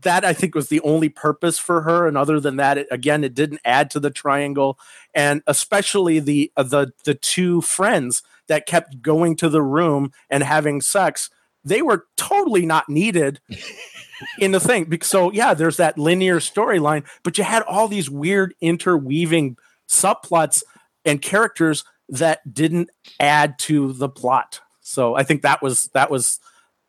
[0.03, 3.25] that I think was the only purpose for her, and other than that, it, again,
[3.25, 4.79] it didn't add to the triangle,
[5.14, 10.42] and especially the uh, the the two friends that kept going to the room and
[10.42, 11.31] having sex.
[11.64, 13.40] They were totally not needed
[14.38, 14.97] in the thing.
[15.03, 19.57] So yeah, there's that linear storyline, but you had all these weird interweaving
[19.88, 20.62] subplots
[21.05, 22.90] and characters that didn't
[23.21, 24.61] add to the plot.
[24.81, 26.40] So I think that was that was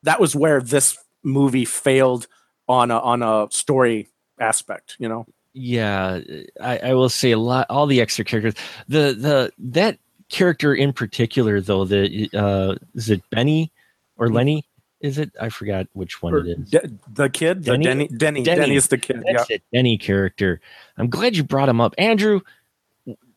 [0.03, 2.27] that was where this movie failed
[2.69, 4.07] on a on a story
[4.39, 5.25] aspect, you know.
[5.53, 6.21] yeah
[6.61, 8.53] I, I will say a lot all the extra characters
[8.87, 9.97] the the that
[10.29, 13.71] character in particular though the uh is it benny
[14.17, 14.63] or lenny
[15.01, 17.83] is it i forgot which one Or it is De- the kid, the Denny?
[17.83, 18.61] Denny, Denny, Denny.
[18.61, 19.23] Denny is the kid.
[19.25, 19.43] Yeah.
[19.49, 20.61] it denny character
[20.97, 22.41] i'm glad you brought him up andrew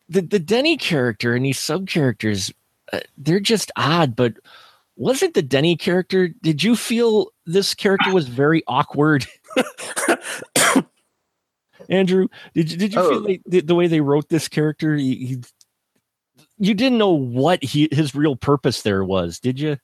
[0.07, 2.53] the the denny character and these sub characters
[2.93, 4.33] uh, they're just odd but
[4.95, 9.25] wasn't the denny character did you feel this character was very awkward
[11.89, 13.09] Andrew, did you did you Oh.
[13.09, 14.95] feel like the, the way they wrote this character?
[14.95, 15.43] He, he-
[16.57, 19.77] you didn't know what he his real purpose there was, did you?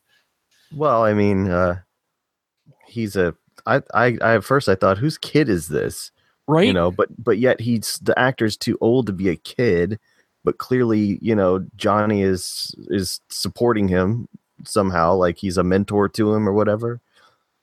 [0.74, 1.80] Well, I mean, uh,
[2.88, 3.36] he's a.
[3.65, 6.12] I, I, I at first I thought, whose kid is this?
[6.48, 6.67] Right?
[6.67, 10.00] You know, but but yet he's the actor's too old to be a kid.
[10.45, 14.30] But clearly, you know, Johnny is is supporting him
[14.65, 17.02] somehow, like he's a mentor to him or whatever.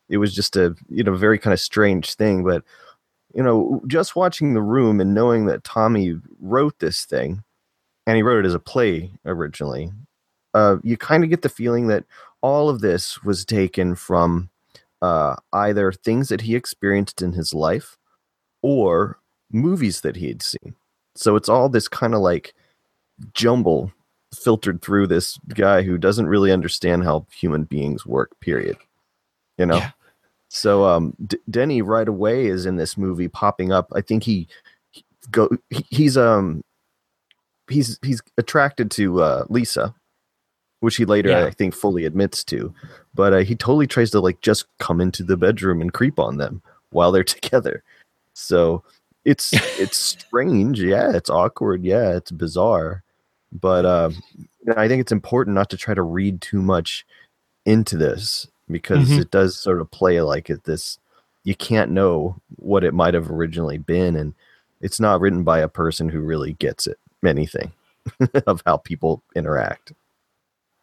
[0.09, 2.63] It was just a you know very kind of strange thing, but
[3.35, 7.43] you know, just watching the room and knowing that Tommy wrote this thing,
[8.07, 9.93] and he wrote it as a play originally,
[10.55, 12.05] uh, you kind of get the feeling that
[12.41, 14.49] all of this was taken from
[15.03, 17.99] uh, either things that he experienced in his life
[18.63, 19.19] or
[19.53, 20.75] movies that he had seen.
[21.15, 22.55] So it's all this kind of like
[23.35, 23.93] jumble
[24.37, 28.39] filtered through this guy who doesn't really understand how human beings work.
[28.41, 28.77] Period.
[29.59, 29.79] You know.
[29.79, 29.91] Yeah.
[30.49, 33.91] So um, D- Denny right away is in this movie popping up.
[33.95, 34.49] I think he,
[34.91, 36.63] he go he, he's um
[37.69, 39.95] he's he's attracted to uh, Lisa,
[40.81, 41.45] which he later Yeah.
[41.47, 42.73] I think fully admits to,
[43.15, 46.37] but uh, he totally tries to like just come into the bedroom and creep on
[46.37, 47.83] them while they're together.
[48.35, 48.85] So
[49.25, 53.03] it's it's strange, yeah, it's awkward, yeah, it's bizarre,
[53.53, 54.15] but um,
[54.77, 57.07] I think it's important not to try to read too much
[57.65, 59.21] into this because Mhm.
[59.21, 60.99] it does sort of play like it this
[61.45, 64.35] you can't know what it might have originally been and
[64.81, 67.73] it's not written by a person who really gets it anything
[68.47, 69.93] of how people interact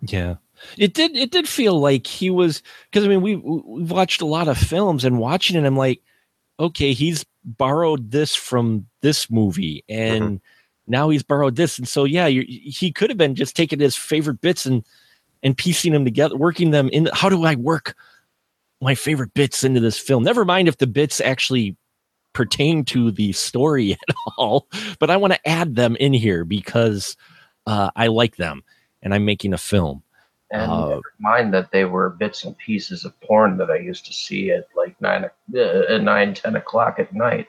[0.01, 0.35] Yeah.
[0.77, 4.25] It did it did feel like he was because I mean we we've watched a
[4.25, 6.01] lot of films and watching it I'm like
[6.59, 10.39] okay he's borrowed this from this movie and
[10.87, 11.77] now he's borrowed this.
[11.77, 14.83] And so yeah he could have been just taking his favorite bits and
[15.41, 17.95] and piecing them together working them in how do I work
[18.81, 20.23] my favorite bits into this film?
[20.23, 21.75] Never mind if the bits actually
[22.33, 24.67] pertain to the story at all
[24.99, 27.15] but I want to add them in here because
[27.67, 28.63] uh, I like them
[29.01, 30.03] and I'm making a film.
[30.51, 34.05] And Uh, never mind that they were bits and pieces of porn that I used
[34.05, 37.47] to see at like nine, o- uh, nine, ten o'clock at night.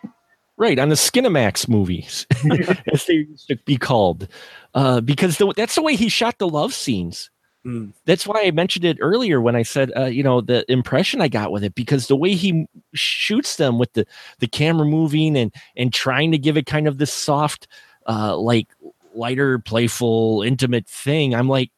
[0.56, 2.26] Right on the Skinamax movies,
[2.92, 4.28] as they used to be called,
[4.74, 7.30] uh, because the, that's the way he shot the love scenes.
[7.66, 7.92] Mm.
[8.04, 11.28] That's why I mentioned it earlier when I said, uh, you know, the impression I
[11.28, 14.06] got with it, because the way he shoots them with the
[14.38, 17.66] the camera moving and and trying to give it kind of this soft,
[18.06, 18.68] uh, like
[19.14, 21.34] lighter, playful, intimate thing.
[21.34, 21.70] I'm like,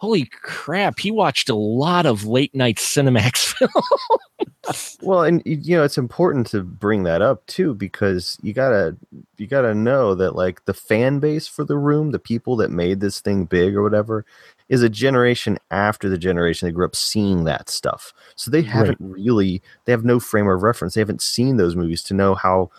[0.00, 0.98] holy crap!
[0.98, 4.98] He watched a lot of late night Cinemax films.
[5.02, 8.96] well and you know it's important to bring that up too because you gotta
[9.36, 13.00] you gotta know that like the fan base for the room the people that made
[13.00, 14.24] this thing big or whatever
[14.68, 18.98] is a generation after the generation that grew up seeing that stuff so they haven't
[19.00, 22.70] really they have no frame of reference they haven't seen those movies to know how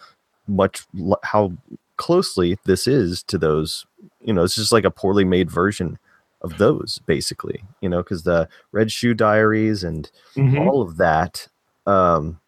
[0.47, 0.85] much
[1.23, 1.51] how
[1.97, 3.85] closely this is to those
[4.21, 5.97] you know it's just like a poorly made version
[6.41, 10.11] of those basically you know because the red shoe diaries and
[10.57, 11.47] all of that
[11.85, 12.39] um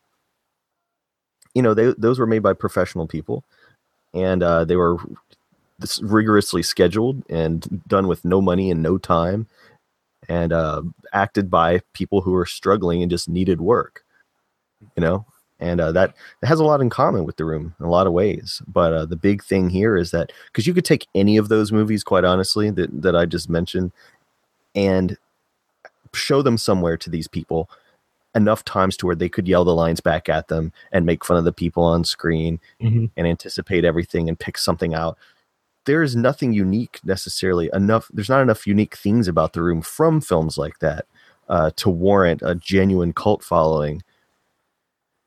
[1.54, 3.44] you know they those were made by professional people
[4.14, 4.98] and uh they were
[5.80, 9.48] this rigorously scheduled and done with no money and no time
[10.30, 14.04] and uh acted by people who were struggling and just needed work
[14.96, 15.26] you know
[15.64, 18.06] and uh, that that has a lot in common with the room in a lot
[18.08, 21.38] of ways but uh, the big thing here is that because you could take any
[21.38, 23.92] of those movies quite honestly that, that i just mentioned
[24.76, 25.18] and
[26.14, 27.70] show them somewhere to these people
[28.36, 31.38] enough times to where they could yell the lines back at them and make fun
[31.38, 33.12] of the people on screen Mhm.
[33.16, 35.18] and anticipate everything and pick something out.
[35.86, 38.10] There is nothing unique necessarily enough.
[38.12, 41.06] There's not enough unique things about the room from films like that
[41.48, 44.02] uh, to warrant a genuine cult following,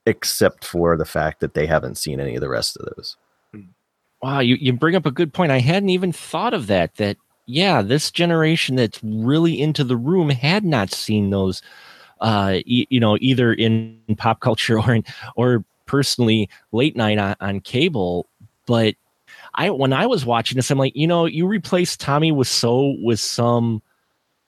[0.07, 3.17] except for the fact that they haven't seen any of the rest of those.
[4.23, 5.53] Wow, you, you bring up a good point.
[5.53, 6.95] I hadn't even thought of that.
[6.97, 11.61] That yeah, this generation that's really into the room had not seen those,
[12.21, 17.37] uh, e- you know, either in pop culture or in, or personally late night on,
[17.41, 18.27] on cable.
[18.67, 18.95] But
[19.55, 23.21] I when I was watching this, I'm like, you know, you replace Tommy Wiseau with
[23.21, 23.83] some,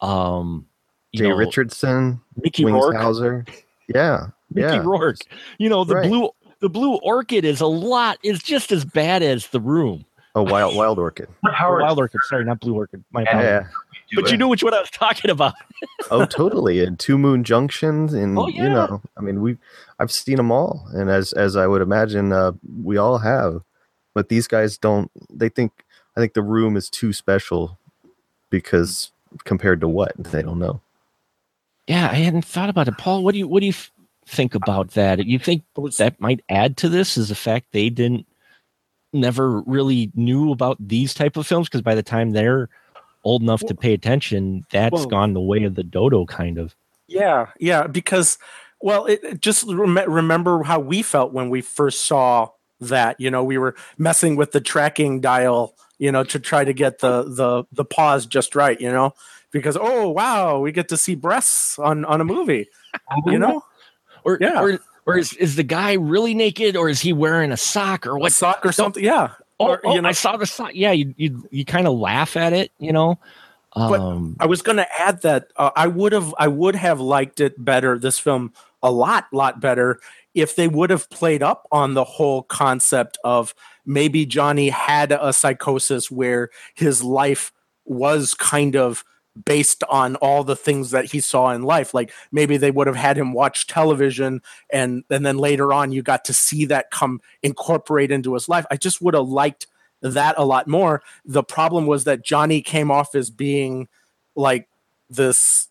[0.01, 0.66] um,
[1.12, 3.49] you Jay know, Richardson, Mickey Rourke.
[3.94, 4.29] Yeah.
[4.53, 4.83] Mickey yeah.
[4.85, 5.18] Rourke.
[5.59, 6.09] You know, the Right.
[6.09, 10.05] blue the blue orchid is a lot is just as bad as the room.
[10.35, 11.29] Oh, Wild Wild Orchid.
[11.42, 13.03] But Howard, Wild Orchid, sorry, not Blue Orchid.
[13.12, 13.29] My Yeah.
[13.29, 13.51] apologies.
[13.51, 14.16] Yeah.
[14.16, 15.55] do But you knew which one I was talking about.
[16.11, 19.57] oh totally and two moon junctions and Oh, you know i mean we
[20.01, 22.51] i've seen them all and as as i would imagine uh
[22.82, 23.62] we all have
[24.14, 25.84] but these guys don't they think
[26.16, 27.78] i think the room is too special
[28.51, 29.12] because
[29.45, 30.80] compared to what they don't know
[31.89, 32.99] Yeah, I hadn't thought about it.
[32.99, 33.74] Paul, what do you what do you
[34.26, 35.24] think uh, about that?
[35.24, 35.64] You think
[35.97, 38.26] that might add to this is the fact they didn't
[39.12, 42.68] never really knew about these type of films because by the time they're
[43.24, 46.76] old enough to pay attention, that's Well- gone the way of the dodo kind of.
[47.09, 48.36] Yeah, yeah, because
[48.80, 53.18] well, it, it just rem- remember how we felt when we first saw that.
[53.18, 56.99] You know, we were messing with the tracking dial, you know, to try to get
[56.99, 58.78] the the the pause just right.
[58.78, 59.14] You know,
[59.53, 62.68] because oh wow, we get to see breasts on on a movie.
[63.26, 63.64] You know,
[64.24, 64.61] Or Yeah.
[64.61, 68.14] or or is, is the guy really naked or is he wearing a sock or
[68.14, 68.32] what what?
[68.32, 69.03] sock or something.
[69.03, 69.30] Yeah,
[69.61, 70.72] Oh, or, oh, you know- I saw the sock.
[70.74, 73.18] Yeah, you you, you kind of laugh at it, you know.
[73.74, 77.01] But Um, I was going to add that uh, I would have I would have
[77.01, 80.01] liked it better this film a lot lot better
[80.34, 83.55] if they would have played up on the whole concept of
[83.86, 87.53] maybe Johnny had a psychosis where his life
[87.84, 89.05] was kind of
[89.45, 91.95] based on all the things that he saw in life.
[91.95, 96.03] Like maybe they would have had him watch television and and then later on you
[96.03, 98.66] got to see that come incorporate into his life.
[98.70, 99.66] I just would have liked
[100.01, 101.03] that a lot more.
[101.24, 103.89] The problem was that johnny came off as being
[104.34, 104.68] like
[105.11, 105.68] this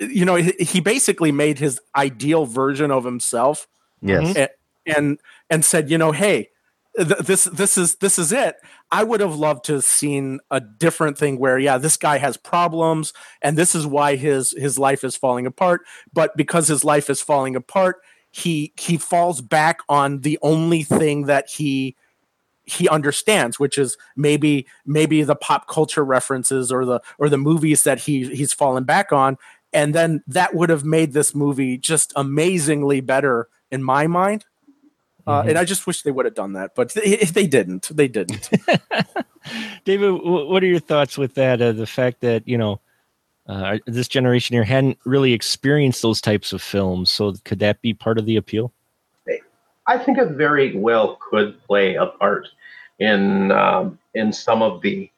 [0.00, 3.66] you know he, basically made his ideal version of himself
[4.00, 4.36] Yes.
[4.36, 4.48] and
[4.96, 5.18] and,
[5.50, 6.50] and said you know hey
[6.96, 8.56] th- this this is this is it.
[8.90, 12.36] I would have loved to have seen a different thing where yeah this guy has
[12.36, 13.12] problems
[13.42, 15.82] and this is why his his life is falling apart.
[16.12, 17.96] But because his life is falling apart
[18.32, 21.94] he he falls back on the only thing that he
[22.64, 27.84] he understands which is maybe maybe the pop culture references or the or the movies
[27.84, 29.36] that he he's fallen back on.
[29.74, 34.44] And then that would have made this movie just amazingly better in my mind
[35.26, 37.94] uh, and I just wish they would have done that, but they, they didn't.
[37.94, 38.50] They didn't.
[39.84, 41.60] David, wh- what are your thoughts with that?
[41.60, 42.80] Uh, the fact that you know
[43.46, 47.94] uh, this generation here hadn't really experienced those types of films, so could that be
[47.94, 48.72] part of the appeal?
[49.86, 52.48] I think it very well could play a part
[52.98, 55.10] in um, in some of the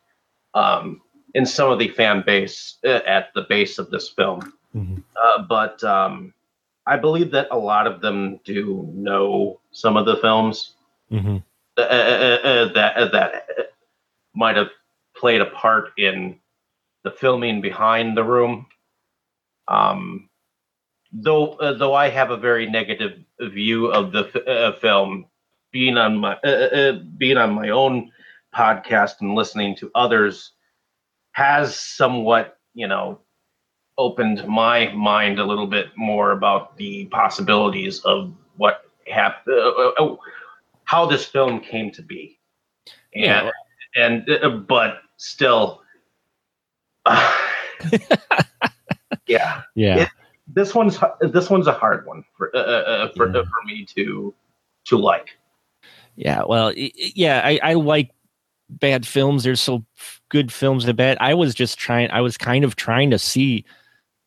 [0.54, 1.00] um,
[1.34, 4.52] in some of the fan base uh, at the base of this film.
[4.74, 5.02] Mhm.
[5.22, 6.32] Uh, but um,
[6.86, 10.74] I believe that a lot of them do know some of the films
[11.12, 11.36] Mm-hmm.
[11.78, 13.46] uh, uh, uh, uh, that that
[14.34, 14.68] might have
[15.16, 16.38] played a part in
[17.04, 18.66] the filming behind the room.
[19.68, 20.28] Um,
[21.12, 25.26] though uh, though I have a very negative view of the f- uh, film,
[25.72, 26.36] being on my
[27.18, 28.10] being on my own
[28.54, 30.52] podcast and listening to others
[31.32, 33.20] has somewhat you know
[33.98, 39.92] opened my mind a little bit more about the possibilities of what happened, uh, uh,
[40.04, 40.16] uh,
[40.84, 42.38] how this film came to be,
[43.14, 43.50] and Yeah.
[43.96, 45.80] and uh, but still,
[49.26, 50.08] yeah Yeah, It-
[50.46, 53.40] this one's this one's a hard one for uh, uh, for, Yeah.
[53.40, 54.34] uh, for me to
[54.86, 55.30] to like.
[56.16, 56.42] yeah.
[56.46, 58.10] Well, yeah, I, I like
[58.68, 59.42] bad films.
[59.44, 59.82] There's so
[60.28, 61.16] good films that bad.
[61.20, 62.10] I was just trying.
[62.10, 63.64] I was kind of trying to see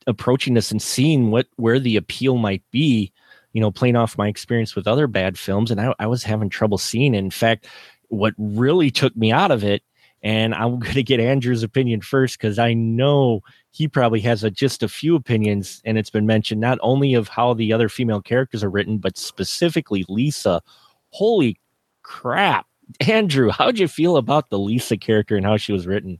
[0.07, 3.11] approaching this and seeing what where the appeal might be.
[3.53, 6.49] You know, playing off my experience with other bad films, and I, I was having
[6.49, 7.15] trouble seeing.
[7.15, 7.19] it.
[7.19, 7.67] In fact,
[8.09, 9.83] what really took me out of it,
[10.21, 13.41] and I'm going to get Andrew's opinion first because I know
[13.71, 17.27] he probably has a, just a few opinions, and it's been mentioned not only of
[17.27, 20.61] how the other female characters are written, but specifically Lisa.
[21.09, 21.59] Holy
[22.03, 22.67] crap,
[23.07, 23.49] Andrew!
[23.49, 26.19] How'd you feel about the Lisa character and how she was written?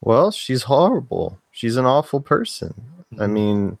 [0.00, 1.38] Well, she's horrible.
[1.60, 2.72] She's an awful person.
[3.18, 3.76] I mean,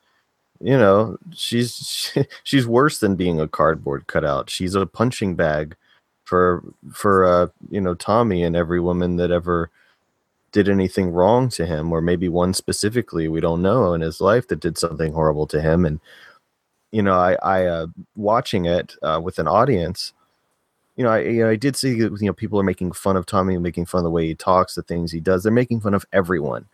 [0.60, 2.12] you know, she's
[2.44, 4.50] she's worse than being a cardboard cutout.
[4.50, 5.74] She's a punching bag
[6.24, 6.62] for
[6.92, 9.70] for uh, you know, Tommy and every woman that ever
[10.52, 14.46] did anything wrong to him or maybe one specifically we don't know in his life
[14.48, 16.00] that did something horrible to him and
[16.92, 20.12] you know, I I uh watching it uh, with an audience
[20.96, 23.16] you know, I you know, I did see that, you know people are making fun
[23.16, 25.44] of Tommy, making fun of the way he talks, the things he does.
[25.44, 26.66] They're making fun of everyone.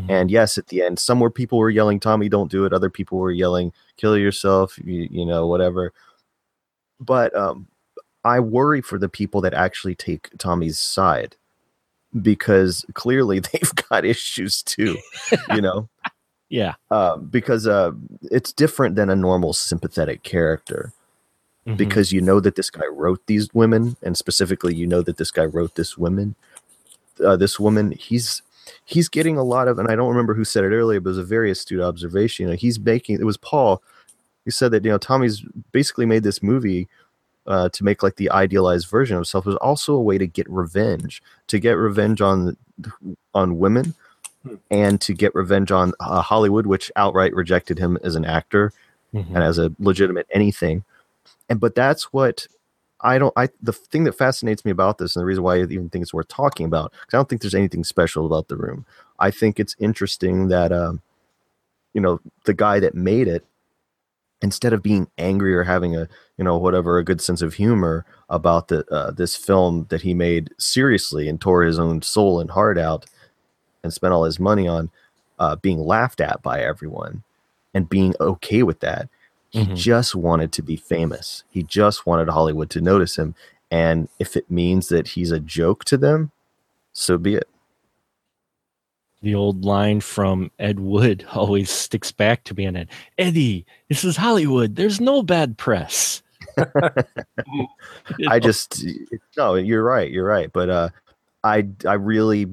[0.00, 0.10] Mhm.
[0.10, 2.90] And yes, at the end, some were people were yelling, "Tommy, don't do it." Other
[2.90, 5.92] people were yelling, "Kill yourself," you, you know, whatever.
[7.00, 7.66] But um,
[8.24, 11.36] I worry for the people that actually take Tommy's side
[12.22, 14.98] because clearly they've got issues too.
[15.54, 15.88] you know,
[16.48, 17.92] Yeah, uh, because uh,
[18.22, 20.92] it's different than a normal sympathetic character
[21.66, 21.76] Mhm.
[21.76, 25.30] because you know that this guy wrote these women and specifically you know that this
[25.30, 26.34] guy wrote this woman
[27.22, 28.40] uh, this woman he's
[28.84, 31.16] he's getting a lot of and i don't remember who said it earlier but it
[31.16, 33.82] was a very astute observation you know he's making it was paul
[34.44, 35.42] who said that you know tommy's
[35.72, 36.88] basically made this movie
[37.46, 40.26] uh, to make like the idealized version of himself it was also a way to
[40.26, 42.56] get revenge to get revenge on
[43.34, 43.94] on women
[44.70, 48.72] and to get revenge on uh, hollywood which outright rejected him as an actor
[49.12, 49.26] Mhm.
[49.34, 50.84] and as a legitimate anything.
[51.48, 52.46] And but that's what
[53.02, 53.32] I don't.
[53.36, 56.02] I the thing that fascinates me about this, and the reason why I even think
[56.02, 58.84] it's worth talking about, because I don't think there's anything special about the room.
[59.18, 61.02] I think it's interesting that um,
[61.94, 63.44] you know, the guy that made it,
[64.42, 68.04] instead of being angry or having a you know whatever a good sense of humor
[68.28, 72.50] about the uh, this film that he made seriously and tore his own soul and
[72.50, 73.06] heart out
[73.82, 74.90] and spent all his money on,
[75.38, 77.22] uh, being laughed at by everyone
[77.74, 79.08] and being okay with that.
[79.50, 79.76] He Mhm.
[79.76, 81.44] just wanted to be famous.
[81.50, 83.34] He just wanted Hollywood to notice him.
[83.70, 86.30] And if it means that he's a joke to them,
[86.92, 87.48] so be it.
[89.22, 92.88] The old line from Ed Wood always sticks back to me on it.
[93.18, 94.76] Eddie, this is Hollywood.
[94.76, 96.22] There's no bad press.
[98.18, 98.84] You I just
[99.36, 100.50] no, you're right, you're right.
[100.52, 100.88] But uh,
[101.44, 102.46] I I really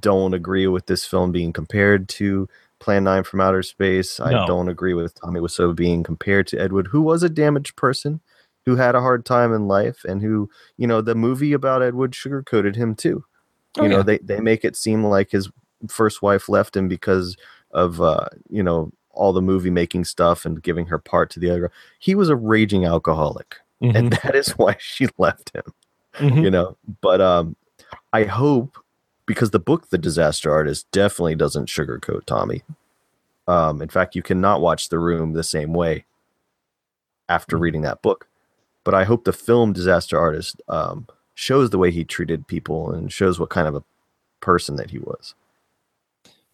[0.00, 2.48] don't agree with this film being compared to
[2.84, 4.20] Plan Nine from Outer Space.
[4.20, 7.76] I don't agree with Tommy Wiseau being compared to Ed Wood, who was a damaged
[7.76, 8.20] person,
[8.66, 11.94] who had a hard time in life, and who you know the movie about Ed
[11.94, 13.24] Wood sugarcoated him too.
[13.76, 14.02] You Oh, know yeah.
[14.02, 15.50] they they make it seem like his
[15.88, 17.36] first wife left him because
[17.72, 21.50] of uh, you know all the movie making stuff and giving her part to the
[21.50, 21.60] other.
[21.60, 21.72] Girl.
[22.00, 25.62] He was a raging alcoholic, and Mhm, that is why she left him
[26.20, 26.44] mhm.
[26.44, 27.56] you know but um
[28.12, 28.78] i hope
[29.26, 32.62] because the book the disaster artist definitely doesn't sugarcoat tommy.
[33.46, 36.04] Um in fact you cannot watch the room the same way
[37.28, 38.28] after reading that book.
[38.84, 43.12] But i hope the film disaster artist um shows the way he treated people and
[43.12, 43.84] shows what kind of a
[44.40, 45.34] person that he was.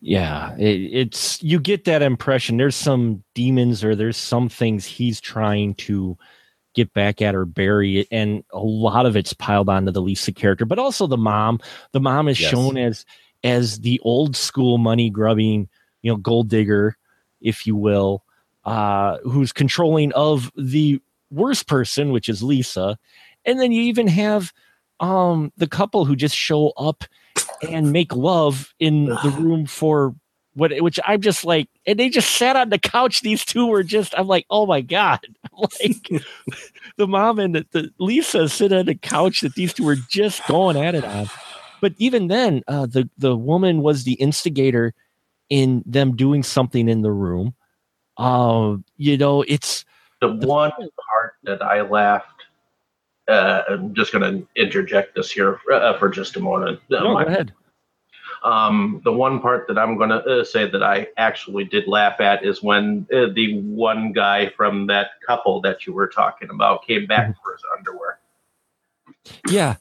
[0.00, 2.56] Yeah, it, it's you get that impression.
[2.56, 6.16] There's some demons or there's some things he's trying to
[6.74, 10.32] get back at or bury it, and a lot of it's piled onto the Lisa
[10.32, 11.58] character, but also the mom.
[11.92, 12.50] The mom is Yes.
[12.50, 13.04] shown as
[13.42, 15.68] as the old school money grubbing,
[16.02, 16.96] you know, gold digger,
[17.40, 18.22] if you will,
[18.64, 21.00] uh, who's controlling of the
[21.30, 22.98] worst person, which is Lisa,
[23.44, 24.52] and then you even have
[25.00, 27.04] um the couple who just show up
[27.62, 30.14] and make love in the room for
[30.54, 33.20] what which I'm just like and they just sat on the couch.
[33.20, 35.20] These two were just I'm like oh my god.
[35.82, 36.08] Like
[36.96, 40.46] the mom and the, the Lisa sit on the couch that these two were just
[40.46, 41.28] going at it on.
[41.82, 44.94] But even then uh the the woman was the instigator
[45.50, 47.54] in them doing something in the room.
[48.16, 49.84] Um you know it's
[50.20, 52.44] The one part that I laughed,
[53.28, 56.80] uh, I'm just going to interject this here uh, for just a moment.
[56.90, 57.52] Uh, no, my- go ahead
[58.42, 62.20] Um, the one part that I'm going to uh, say that I actually did laugh
[62.20, 66.86] at is when uh, the one guy from that couple that you were talking about
[66.86, 67.42] came back Mm-hmm.
[67.42, 68.18] for his underwear.
[69.48, 69.76] yeah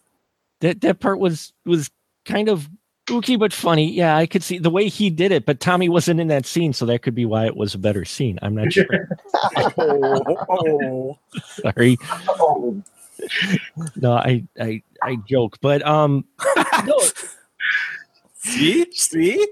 [0.62, 1.89] that that part was was
[2.26, 2.68] kind of
[3.07, 6.20] spooky but funny yeah i could see the way he did it but tommy wasn't
[6.20, 8.72] in that scene so that could be why it was a better scene i'm not
[8.72, 8.86] sure
[9.57, 11.18] oh, oh.
[11.62, 11.97] sorry
[12.28, 12.84] Oh,
[13.95, 16.24] no i i i joke but um
[16.86, 16.99] no
[18.42, 19.48] See, see,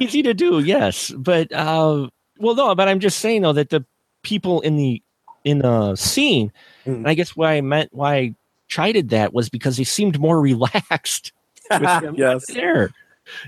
[0.00, 3.84] easy to do yes but uh well no but i'm just saying though that the
[4.22, 5.02] people in the
[5.44, 6.50] in the scene
[6.86, 6.94] Mm.
[6.94, 8.34] and i guess why i meant why i
[8.68, 11.32] chided that was because they seemed more relaxed
[11.70, 12.46] with him yes.
[12.46, 12.90] there.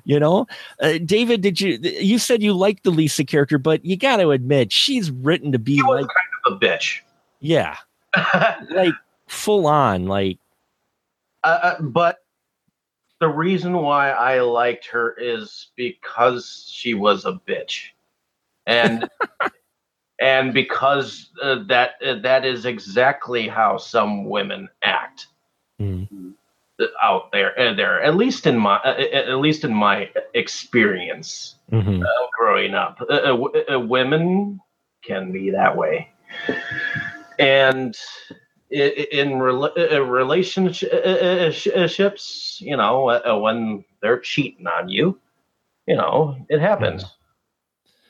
[0.04, 0.46] You know,
[0.80, 1.78] uh, David, did you?
[1.82, 5.58] You said you liked the Lisa character, but you got to admit she's written to
[5.58, 7.00] be he was like, kind of a bitch.
[7.40, 7.76] yeah,
[8.70, 8.92] like
[9.26, 10.38] full on, like
[11.44, 12.18] Uh, uh, but
[13.20, 17.88] the reason why I liked her is because she was a bitch,
[18.66, 19.08] and
[20.20, 25.26] and because uh, that uh, that is exactly how some women act
[25.80, 26.08] mm,
[27.02, 27.58] out there.
[27.60, 32.02] Uh, there, at least in my uh, uh, at least in my experience mhm.
[32.02, 34.58] uh, growing up, uh, uh, w- uh, women
[35.04, 36.10] can be that way,
[37.38, 37.94] and
[38.70, 45.18] in rela- relationships, you know, uh, uh, when they're cheating on you,
[45.86, 47.04] you know, it happens.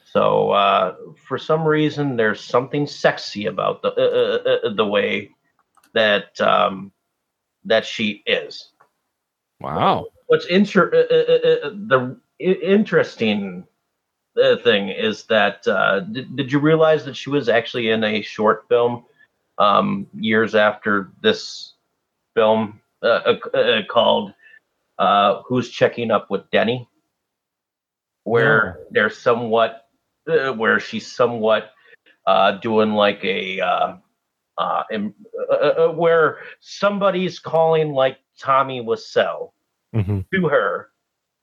[0.04, 5.30] So uh, for some reason, there's something sexy about the uh, uh, uh, the way
[5.94, 6.92] that um,
[7.64, 8.70] that she is.
[9.60, 13.64] wow, What's inter- the interesting
[14.42, 18.22] uh, thing is that uh, did, did you realize that she was actually in a
[18.22, 19.04] short film
[19.60, 21.74] um, years after this
[22.34, 24.32] film uh, uh, uh, called
[24.98, 26.88] uh, "Who's Checking Up with Denny,"
[28.24, 28.86] where No.
[28.90, 29.88] they're somewhat
[30.28, 31.72] uh, where she's somewhat
[32.26, 33.96] uh, doing like a uh,
[34.58, 34.82] uh,
[35.50, 39.52] uh, where somebody's calling like Tommy Wiseau
[39.94, 40.24] Mhm.
[40.32, 40.90] to her,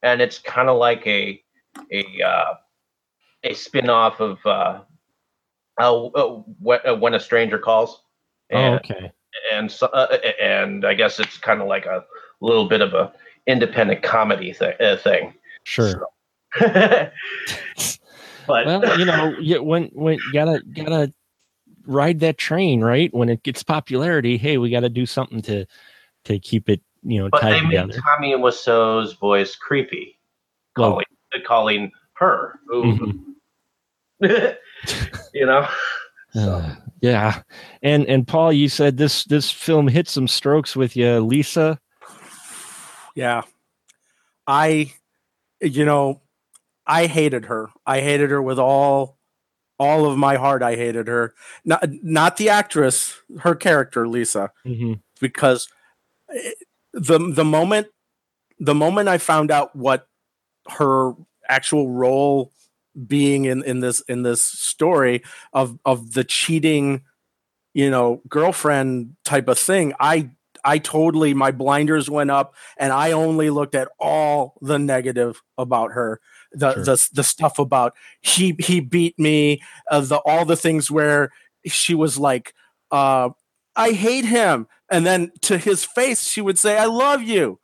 [0.02, 1.44] and it's kind of like a
[1.92, 2.54] a uh,
[3.44, 4.40] a spin off of
[6.98, 8.02] when a stranger calls,
[8.52, 9.12] oh, and okay,
[9.52, 12.04] and so, uh, and I guess it's kind of like a
[12.42, 13.12] little bit of a
[13.48, 15.34] independent comedy th- uh, thing.
[15.64, 16.08] sure.
[16.60, 17.12] but
[18.48, 21.14] Well, you know, you, when when you gotta gotta
[21.86, 23.14] ride that train, right?
[23.14, 25.66] When it gets popularity, hey, we got to do something to
[26.26, 28.02] to keep it, you know, but they tied made together.
[28.02, 30.18] Tommy Wiseau's voice creepy,
[30.76, 31.06] Well- calling
[31.46, 32.60] calling her.
[32.74, 33.24] Ooh.
[34.24, 34.58] Mhm.
[35.34, 35.68] you know.
[36.38, 37.42] Uh, yeah,
[37.82, 41.80] and and Paul, you said this this film hit some strokes with you, Lisa.
[43.16, 43.42] Yeah.
[44.46, 44.94] I,
[45.60, 46.22] you know,
[46.86, 47.70] I hated her.
[47.86, 49.18] I hated her with all
[49.80, 50.64] all of my heart.
[50.64, 51.34] I hated her.
[51.66, 55.02] Not not the actress, her character, Lisa, Mhm.
[55.20, 55.68] because
[56.34, 56.52] eh,
[56.94, 57.88] the the moment
[58.60, 60.08] the moment I found out what
[60.78, 61.14] her
[61.50, 62.52] actual role
[63.06, 65.22] being in in this in this story
[65.54, 67.02] of of the cheating
[67.74, 70.30] you know girlfriend type of thing i
[70.64, 75.92] i totally my blinders went up and i only looked at all the negative about
[75.92, 76.20] her
[76.54, 76.84] the Sure.
[76.86, 81.32] the, the stuff about he he beat me uh, the all the things where
[81.66, 82.54] she was like
[82.92, 83.30] uh
[83.76, 87.60] i hate him and then to his face she would say i love you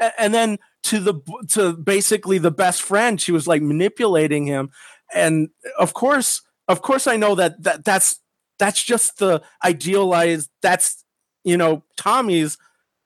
[0.00, 1.14] A- and then to the
[1.50, 3.20] to basically the best friend.
[3.20, 4.70] She was like manipulating him.
[5.14, 5.48] And
[5.78, 8.20] of course of course i know that that that's
[8.58, 11.04] that's just the idealized that's
[11.42, 12.58] you know tommy's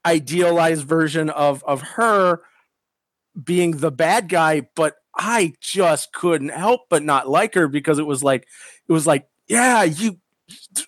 [0.04, 2.42] idealized version of of her
[3.42, 8.06] being the bad guy but i just couldn't help but not like her because it
[8.06, 8.46] was like
[8.88, 10.18] it was like yeah you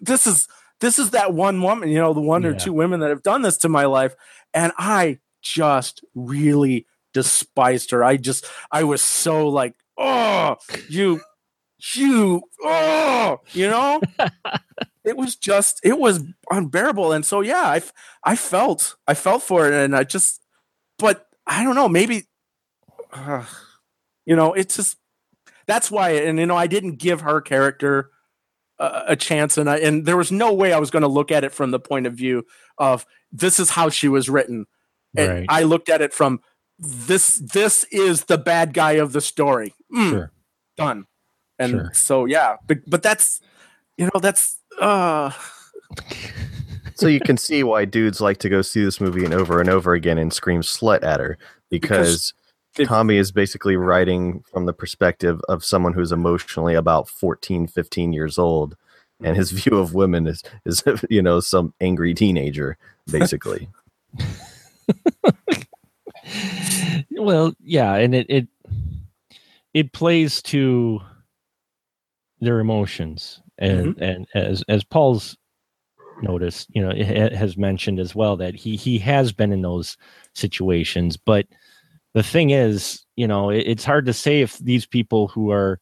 [0.00, 0.48] this is
[0.80, 3.42] this is that one woman you know the one or two women that have done
[3.42, 4.14] this to my life.
[4.52, 8.02] And i just really despised her.
[8.02, 10.56] I just i was so like oh
[10.88, 11.20] you
[11.94, 14.00] you oh you know?
[15.04, 17.12] It was just it was unbearable.
[17.12, 17.82] And so yeah I
[18.24, 19.74] I felt i felt for it.
[19.74, 20.42] And i just
[20.98, 22.24] but i don't know maybe
[23.12, 23.44] uh,
[24.24, 24.96] you know it's just
[25.66, 28.10] that's why and you know i didn't give her character
[28.78, 29.58] a, a chance.
[29.58, 31.70] And I, and there was no way i was going to look at it from
[31.70, 32.46] the point of view
[32.78, 34.66] of this is how she was written
[35.16, 35.46] and Right.
[35.48, 36.40] i looked at it from
[36.78, 40.32] this this is the bad guy of the story Mm, Sure.
[40.76, 41.06] done
[41.58, 41.90] and Sure.
[41.94, 43.40] so yeah but, but that's
[43.96, 45.30] you know that's uh
[46.96, 49.68] So you can see why dudes like to go see this movie and over and
[49.68, 51.36] over again and scream slut at her
[51.68, 52.32] because,
[52.76, 58.12] Because Tommy is basically writing from the perspective of someone who's emotionally about 14, 15
[58.12, 58.76] years old.
[59.22, 62.76] And his view of women is, is you know, some angry teenager,
[63.10, 63.68] basically.
[67.12, 68.48] well yeah and it it
[69.72, 71.00] it plays to
[72.40, 74.02] their emotions and mm-hmm.
[74.02, 75.36] and as as paul's
[76.22, 79.96] noticed you know it has mentioned as well that he he has been in those
[80.34, 81.46] situations but
[82.14, 85.80] the thing is you know it, it's hard to say if these people who are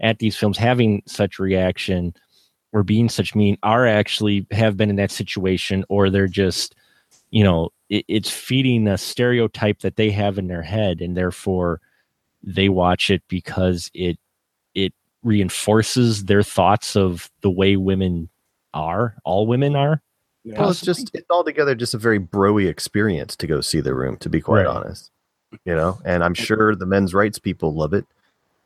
[0.00, 2.14] at these films having such reaction
[2.72, 6.74] or being such mean are actually have been in that situation or they're just
[7.30, 11.80] you know it, it's feeding a stereotype that they have in their head and therefore
[12.42, 14.18] they watch it because it
[14.74, 18.28] it reinforces their thoughts of the way women
[18.74, 20.02] are all women are
[20.44, 24.16] Well, it's just it's altogether just a very broy experience to go see the room,
[24.18, 24.76] to be quite Right.
[24.76, 25.10] honest.
[25.64, 28.04] You know, and I'm sure the men's rights people love it,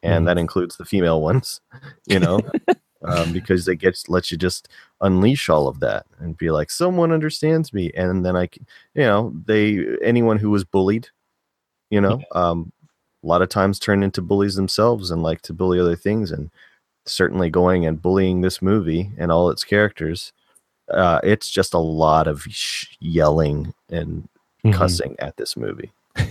[0.02, 0.26] and Mhm.
[0.26, 1.60] that includes the female ones.
[2.06, 2.40] You know,
[3.05, 4.68] um, because they get lets you just
[5.01, 8.49] unleash all of that and be like, someone understands me, and then I,
[8.94, 11.09] you know, they anyone who was bullied,
[11.90, 12.72] you know, um,
[13.22, 16.51] a lot of times turn into bullies themselves and like to bully other things, and
[17.07, 20.32] certainly going and bullying this movie and all its characters
[20.90, 24.26] uh, it's just a lot of sh- yelling and
[24.64, 24.72] Mhm.
[24.72, 25.92] cussing at this movie.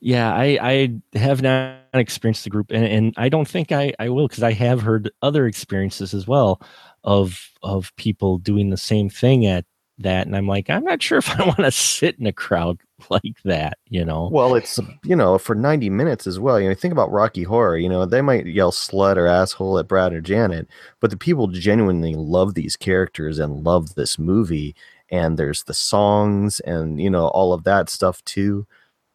[0.00, 4.08] yeah i i have not experienced the group and, and i don't think i i
[4.08, 6.60] will because i have heard other experiences as well
[7.04, 9.64] of of people doing the same thing at
[9.98, 12.78] that and i'm like i'm not sure if i want to sit in a crowd
[13.08, 16.60] like that you know Well, it's you know for ninety minutes as well.
[16.60, 17.78] You know, think about Rocky Horror.
[17.78, 20.68] You know, they might yell slut or asshole at Brad or Janet,
[21.00, 24.74] but the people genuinely love these characters and love this movie.
[25.10, 28.66] And there's the songs and you know all of that stuff too.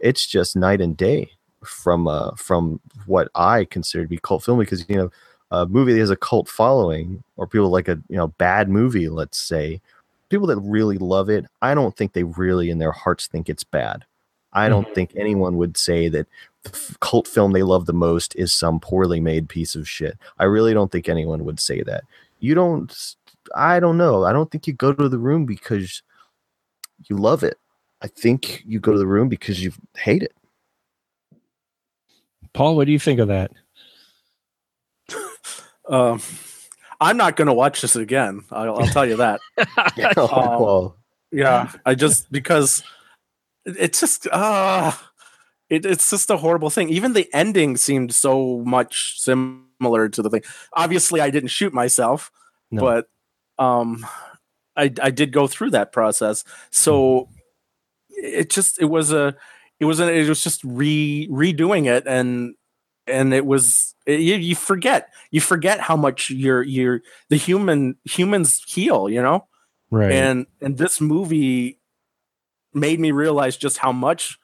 [0.06, 1.32] It's just night and day
[1.64, 5.12] from uh from what I consider to be cult film because you know
[5.52, 9.10] a movie that has a cult following or people like a you know bad movie,
[9.10, 9.82] let's say,
[10.30, 13.64] people that really love it, I don't think they really in their hearts think it's
[13.64, 14.06] bad.
[14.54, 16.28] I don't think anyone would say that
[16.64, 20.18] the f- cult film they love the most is some poorly made piece of shit.
[20.40, 22.04] I really don't think anyone would say that.
[22.40, 23.16] You don't
[23.56, 24.24] I don't know.
[24.24, 26.02] I don't think you go to the room because
[27.10, 27.58] you love it.
[28.06, 30.32] I think you go to the room because you hate it.
[32.54, 33.50] paul what do you think of that?
[35.90, 36.22] Um
[37.02, 38.44] i'm not going to watch this again.
[38.52, 39.40] I'll, I'll tell you that.
[40.18, 40.94] Oh, Um,
[41.32, 42.82] yeah i just because
[43.66, 44.92] it's just uh
[45.70, 46.90] it, it's just a horrible thing.
[46.90, 50.44] Even the ending seemed so much similar to the thing.
[50.74, 52.32] Obviously i didn't shoot myself
[52.70, 52.82] No.
[52.82, 53.10] but
[53.64, 54.06] um
[54.76, 56.44] i i did go through that process.
[56.72, 57.30] So
[58.16, 59.36] it just it was a
[59.80, 62.56] it was it was just re redoing it and
[63.08, 68.62] and it was you, you forget you forget how much you're you're the human humans
[68.68, 69.48] heal you know
[69.92, 70.12] Right.
[70.12, 71.80] and and this movie
[72.74, 74.38] made me realize just how much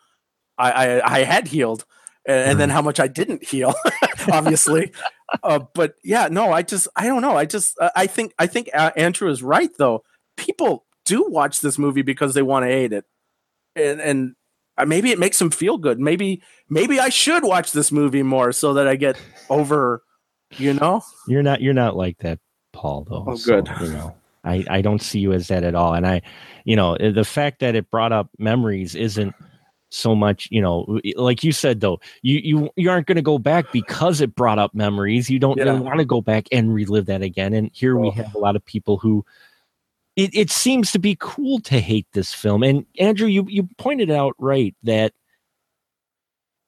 [0.58, 1.86] I I, I had healed,
[2.26, 3.74] and, then how much I didn't heal,
[4.32, 4.94] obviously.
[5.44, 7.36] uh, but yeah, no, I just I don't know.
[7.36, 10.04] I just uh, I think I think uh, Andrew is right though.
[10.38, 13.06] People do watch this movie because they want to hate it,
[13.76, 14.36] and and
[14.78, 16.00] uh, maybe it makes them feel good.
[16.00, 19.18] Maybe maybe I should watch this movie more so that I get
[19.50, 20.04] over.
[20.58, 22.40] You know, You're not you're not like that,
[22.74, 23.06] Paul.
[23.10, 23.24] Though.
[23.28, 23.70] Oh, So, good.
[23.82, 25.94] you know, I I don't see you as that at all.
[25.94, 26.22] And I,
[26.66, 29.34] you know, eh, the fact that it brought up memories isn't
[29.90, 30.50] so much.
[30.52, 34.20] You know, like you said though, you you you aren't going to go back because
[34.20, 35.30] it brought up memories.
[35.30, 35.66] You don't Yeah.
[35.66, 37.54] really want to go back and relive that again.
[37.54, 38.12] And here we Oh.
[38.12, 39.24] have a lot of people who.
[40.22, 42.62] It, it seems to be cool to hate this film.
[42.62, 45.14] And Andrew, you, you pointed out right that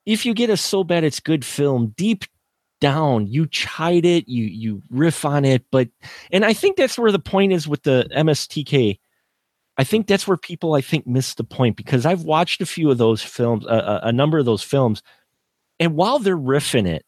[0.08, 2.26] if you get a so bad it's good film deep
[2.82, 5.64] down you chide it you you riff on it.
[5.72, 5.90] But
[6.32, 9.00] and i think that's where the point is with the MST3K
[9.78, 12.92] i think that's where people i think miss the point because i've watched a few
[12.92, 15.02] of those films a, a number of those films
[15.80, 17.06] and while they're riffing it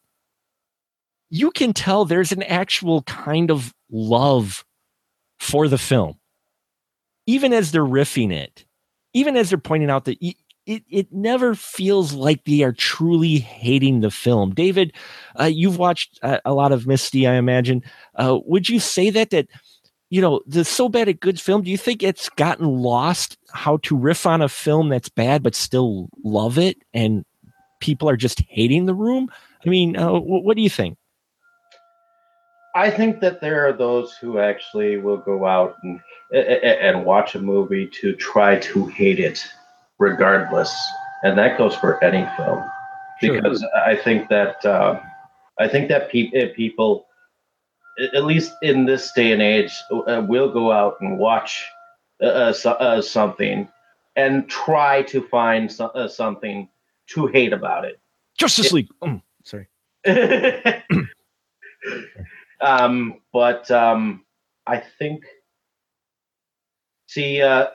[1.28, 4.64] you can tell there's an actual kind of love
[5.38, 6.18] for the film
[7.26, 8.64] even as they're riffing it
[9.12, 10.18] even as they're pointing out that
[10.66, 14.92] it, it never feels like they are truly hating the film david
[15.38, 17.82] uh, you've watched uh, a lot of Misty, I imagine.
[18.14, 19.48] Uh, would you say that that
[20.10, 21.62] you know the so bad at good film?
[21.62, 25.54] Do you think it's gotten lost how to riff on a film that's bad but
[25.54, 27.24] still love it, and
[27.80, 29.28] people are just hating the room?
[29.64, 30.96] I mean, uh, what do you think?
[32.76, 35.98] I think that there are those who actually will go out and
[36.30, 39.42] and watch a movie to try to hate it,
[39.98, 40.70] regardless,
[41.22, 42.62] and that goes for any film.
[43.20, 43.40] Sure.
[43.40, 45.00] Because I think that uh,
[45.58, 47.06] I think that pe- uh, people,
[48.12, 51.64] at least in this day and age, uh, will go out and watch
[52.20, 53.66] uh, uh, so- uh, something
[54.16, 56.68] and try to find so- uh, something
[57.06, 57.98] to hate about it.
[58.36, 58.90] Justice League.
[59.02, 59.66] Mm, sorry.
[62.60, 64.24] um, but um,
[64.66, 65.24] I think,
[67.06, 67.68] see, uh,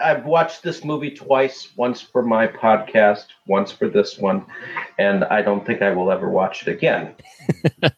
[0.00, 1.70] I've watched this movie twice.
[1.76, 4.46] Once for my podcast, once for this one,
[4.98, 7.14] and I don't think I will ever watch it again.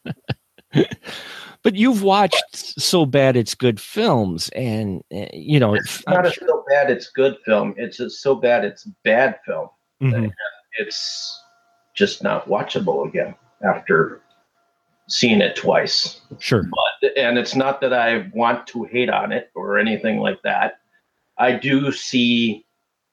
[1.63, 6.33] But you've watched so bad it's good films, and uh, you know, It's not a
[6.33, 7.75] so bad it's good film.
[7.77, 9.69] It's a so bad it's bad film.
[10.01, 10.33] Mhm.
[10.79, 11.39] It's
[11.95, 14.23] just not watchable again after
[15.11, 16.21] seeing it twice.
[16.39, 16.63] sure.
[16.63, 20.79] but and it's not that I want to hate on it or anything like that.
[21.37, 22.65] I do see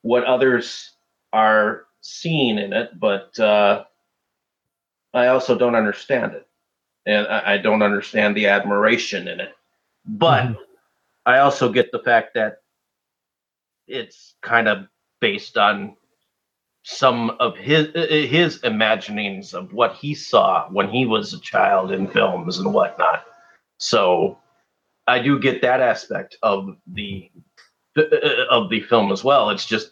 [0.04, 0.92] what others
[1.34, 3.84] are seeing in it, but uh,
[5.14, 6.48] I also don't understand it,
[7.06, 9.54] and I, I don't understand the admiration in it.
[10.06, 10.58] But Mhm.
[11.26, 12.62] I also get the fact that
[13.88, 14.88] it's kind of
[15.20, 15.96] based on
[16.90, 21.40] some of his uh, uh, his imaginings of what he saw when he was a
[21.42, 23.26] child in films and whatnot.
[23.78, 24.40] So
[25.06, 27.30] I do get that aspect of the
[27.98, 29.50] uh, of the film as well.
[29.50, 29.92] It's just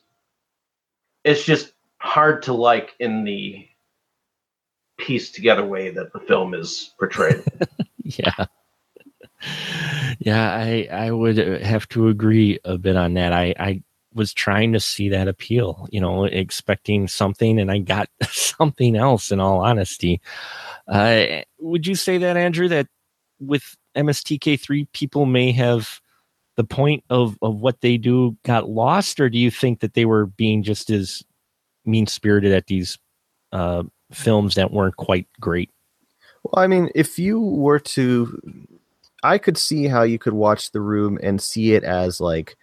[1.25, 3.67] it's just hard to like in the
[4.97, 7.43] pieced together way that the film is portrayed.
[8.07, 8.45] Yeah.
[10.19, 13.33] Yeah, I I would uh, have to agree a bit on that.
[13.33, 13.83] I I
[14.15, 19.31] was trying to see that appeal, you know, expecting something and I got something else
[19.31, 20.21] in all honesty.
[20.87, 22.87] Uh would you say that Andrew that
[23.39, 26.01] with MST3K people may have
[26.55, 30.05] the point of of what they do got lost or do you think that they
[30.05, 31.21] were being just as
[31.85, 32.97] mean-spirited at these
[33.51, 35.69] uh films that weren't quite great?
[36.45, 38.39] Well, I mean, if you were to,
[39.23, 42.55] I could see how you could watch The Room and see it as like,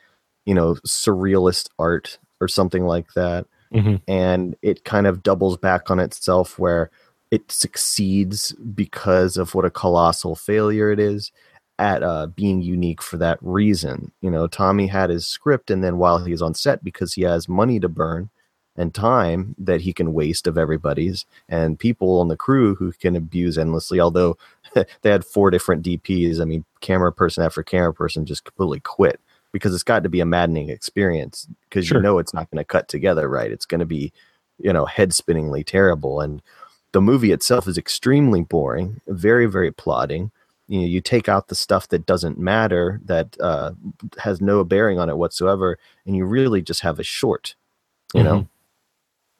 [0.47, 3.47] you know, surrealist art or something like that.
[3.73, 4.03] Mhm.
[4.07, 6.91] And it kind of doubles back on itself where
[7.31, 11.33] it succeeds because of what a colossal failure it is
[11.79, 14.13] at uh, being unique for that reason.
[14.21, 17.49] You know, Tommy had his script, and then while he's on set, because he has
[17.49, 18.29] money to burn
[18.77, 23.17] and time that he can waste of everybody's, and people on the crew who can
[23.17, 23.99] abuse endlessly.
[23.99, 24.37] Although
[24.75, 29.19] they had four different DPs, I mean, camera person after camera person just completely quit
[29.53, 31.99] because it's got to be a maddening experience because Sure.
[31.99, 33.51] you know it's not going to cut together right.
[33.51, 34.13] It's going to be,
[34.59, 36.21] you know, head spinningly terrible.
[36.21, 36.43] And
[36.93, 40.31] the movie itself is extremely boring, very, very plodding.
[40.69, 43.73] You know, you take out the stuff that doesn't matter, that uh,
[44.19, 47.55] has no bearing on it whatsoever, and you really just have a short.
[48.15, 48.49] You know,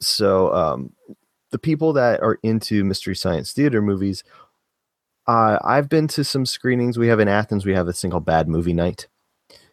[0.01, 0.93] so um,
[1.51, 4.25] the people that are into mystery science theater movies,
[5.27, 6.99] uh, I've been to some screenings.
[6.99, 9.09] We have in Athens, we have this thing called Bad Movie Night,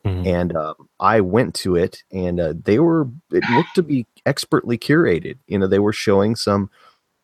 [0.06, 0.26] Mhm.
[0.26, 4.78] and uh, I went to it, and uh, they were it looked to be expertly
[4.78, 5.38] curated.
[5.47, 6.70] You know, they were showing some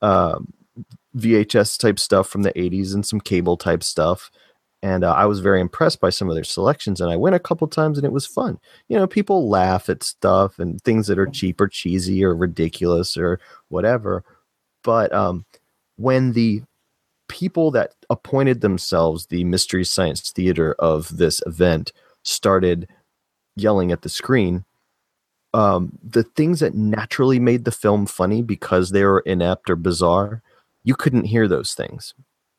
[0.02, 0.54] um
[1.18, 4.32] VHS type stuff from the '80s and some cable type stuff.
[4.84, 7.02] And uh, I was very impressed by some of their selections.
[7.02, 8.60] And I went a couple times, and it was fun.
[8.90, 13.18] You know, people laugh at stuff and things that are cheap or cheesy or ridiculous
[13.18, 14.24] or whatever.
[14.84, 15.46] But um,
[15.98, 16.64] when the
[17.30, 21.92] people that appointed themselves the Mystery Science Theater of this event
[22.26, 22.90] started
[23.56, 24.66] yelling at the screen,
[25.54, 30.42] um, the things that naturally made the film funny because they were inept or bizarre,
[30.84, 32.14] you couldn't hear those things.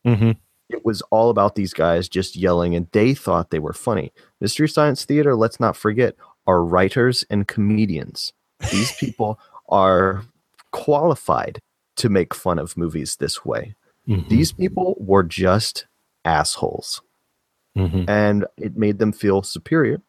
[0.05, 0.37] Mhm.
[0.69, 4.11] It was all about these guys just yelling, and they thought they were funny.
[4.41, 6.15] Mystery Science Theater, let's not forget,
[6.47, 8.33] are writers and comedians.
[8.71, 9.39] These people
[9.69, 10.25] are
[10.71, 11.59] qualified
[11.97, 13.75] to make fun of movies this way.
[14.07, 14.27] Mhm.
[14.29, 15.85] These people were just
[16.25, 17.01] assholes
[17.77, 18.09] Mhm.
[18.09, 20.01] and it made them feel superior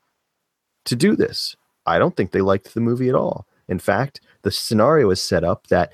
[0.84, 1.56] to do this.
[1.86, 3.46] I don't think they liked the movie at all.
[3.68, 5.92] In fact, the scenario is set up that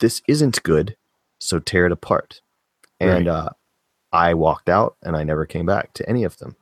[0.00, 0.96] this isn't good,
[1.38, 2.40] so tear it apart.
[2.98, 3.34] And Right.
[3.34, 3.50] uh,
[4.12, 6.56] I walked out and I never came back to any of them.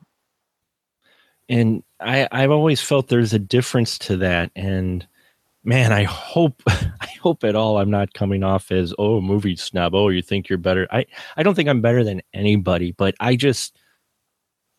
[1.47, 4.51] and I, I've always felt there's a difference to that.
[4.55, 5.07] And
[5.63, 9.95] man, I hope, I hope at all I'm not coming off as oh movie snob.
[9.95, 10.87] Oh, you think you're better?
[10.91, 11.05] I,
[11.37, 13.75] I don't think I'm better than anybody, but I just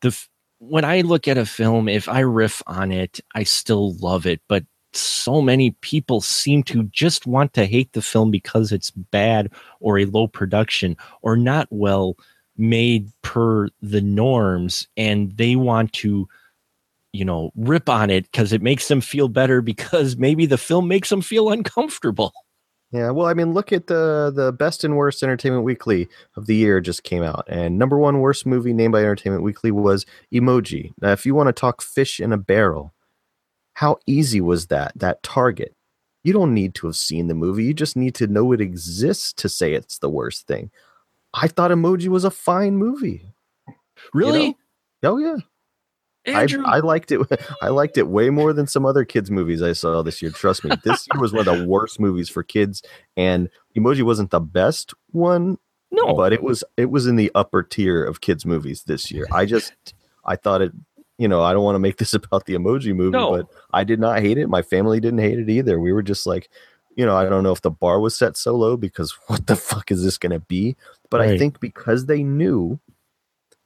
[0.01, 0.17] the
[0.59, 4.43] when I look at a film, if I riff on it, I still love it.
[4.47, 9.51] But so many people seem to just want to hate the film because it's bad
[9.81, 12.17] or a low production or not well
[12.57, 16.29] made per the norms, and they want to
[17.13, 20.87] you know, rip on it because it makes them feel better because maybe the film
[20.89, 22.33] makes them feel uncomfortable.
[22.93, 26.57] Yeah, well, I mean, look at the the best and worst Entertainment Weekly of the
[26.57, 30.93] year just came out, and number one worst movie named by Entertainment Weekly was Emoji.
[31.01, 32.93] Now, if you want to talk fish in a barrel,
[33.75, 34.93] how easy was that?
[34.97, 35.75] That target.
[36.25, 37.65] You don't need to have seen the movie.
[37.65, 40.71] You just need to know it exists to say it's the worst thing.
[41.33, 43.33] I thought Emoji was a fine movie.
[44.13, 44.57] Really,
[45.03, 45.37] Oh yeah,
[46.27, 46.63] Andrew?
[46.67, 47.21] I liked it.
[47.63, 50.31] I liked it way more than some other kids' movies I saw this year.
[50.31, 52.83] Trust me, this year was one of the worst movies for kids,
[53.17, 55.59] and Emoji wasn't the best one,
[55.91, 59.27] no, but it was it was in the upper tier of kids' movies this year.
[59.33, 59.73] I just
[60.25, 60.73] I thought it.
[61.19, 63.31] You know, I don't want to make this about the Emoji movie, No.
[63.33, 64.49] but I did not hate it.
[64.49, 65.79] My family didn't hate it either.
[65.79, 66.49] We were just like,
[66.97, 69.57] you know, I don't know if the bar was set so low because what the
[69.57, 70.77] fuck is this going to be?
[71.11, 72.81] But I think because they knew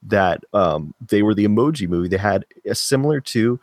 [0.07, 2.07] that um, they were the emoji movie.
[2.07, 3.59] They had a similar to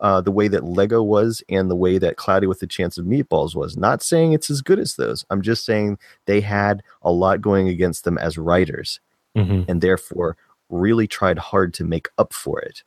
[0.00, 3.04] uh, the way that Lego was and the way that Cloudy with a Chance of
[3.06, 3.76] Meatballs was.
[3.76, 5.24] Not saying it's as good as those.
[5.30, 9.00] I'm just saying they had a lot going against them as writers
[9.36, 9.68] Mhm.
[9.68, 10.36] and therefore
[10.68, 12.82] really tried hard to make up for it.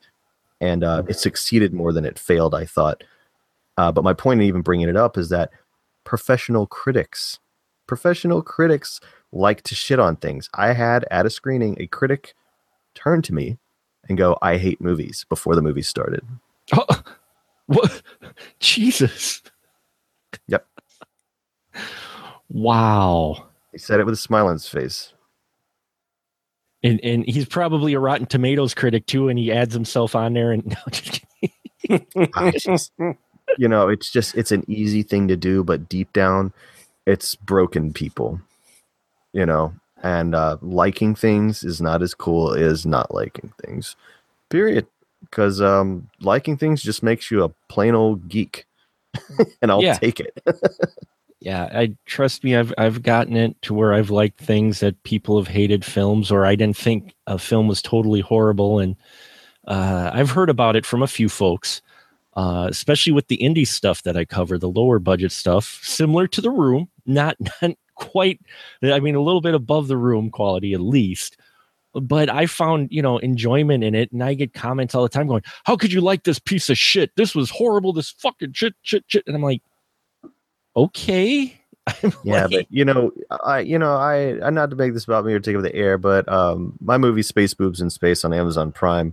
[0.60, 3.04] And uh, it succeeded more than it failed, I thought.
[3.76, 5.50] Uh, but my point in even bringing it up is that
[6.04, 7.38] professional critics,
[7.86, 9.00] professional critics
[9.32, 10.48] like to shit on things.
[10.54, 12.34] I had at a screening a critic
[12.94, 13.58] turn to me
[14.08, 16.24] and go, I hate movies before the movie started.
[16.76, 17.02] Oh,
[17.66, 18.02] what?
[18.60, 19.42] Jesus.
[20.48, 20.66] Yep.
[22.48, 23.46] Wow.
[23.72, 25.12] He said it with a smile on his face.
[26.84, 30.50] And and he's probably a Rotten Tomatoes critic too, and he adds himself on there.
[30.50, 30.76] And
[31.88, 32.00] no,
[32.58, 32.92] just
[33.56, 36.52] you know, it's just it's an easy thing to do, but deep down,
[37.06, 38.40] it's broken people.
[39.32, 39.72] You know,
[40.02, 43.96] and uh, liking things is not as cool as not liking things.
[44.50, 44.86] Period.
[45.20, 48.66] Because um, liking things just makes you a plain old geek,
[49.62, 49.98] and I'll Yeah.
[49.98, 50.36] take it.
[51.40, 52.56] yeah, I trust me.
[52.56, 56.44] I've I've gotten it to where I've liked things that people have hated films, or
[56.44, 58.96] I didn't think a film was totally horrible, and
[59.68, 61.80] uh, I've heard about it from a few folks.
[62.34, 66.40] Uh, especially with the indie stuff that I cover, the lower budget stuff, similar to
[66.40, 67.76] the room, not not
[68.10, 68.40] quite.
[68.82, 71.36] I mean, a little bit above the room quality at least.
[71.94, 75.26] But I found you know enjoyment in it, and I get comments all the time
[75.26, 77.10] going, "How could you like this piece of shit?
[77.16, 77.92] This was horrible.
[77.92, 79.60] This fucking shit, shit, shit." And I'm like,
[80.76, 81.58] okay.
[82.02, 83.10] I'm Yeah, like- but you know,
[83.44, 85.74] I you know, I I'm not to make this about me or take over the
[85.74, 89.12] air, but um, my movie Space Boobs in Space on Amazon Prime.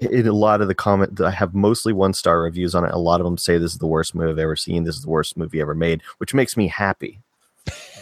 [0.00, 2.90] In a lot of the comment, I have mostly one star reviews on it.
[2.92, 4.82] A lot of them say this is the worst movie I've ever seen.
[4.82, 7.20] This is the worst movie ever made, which makes me happy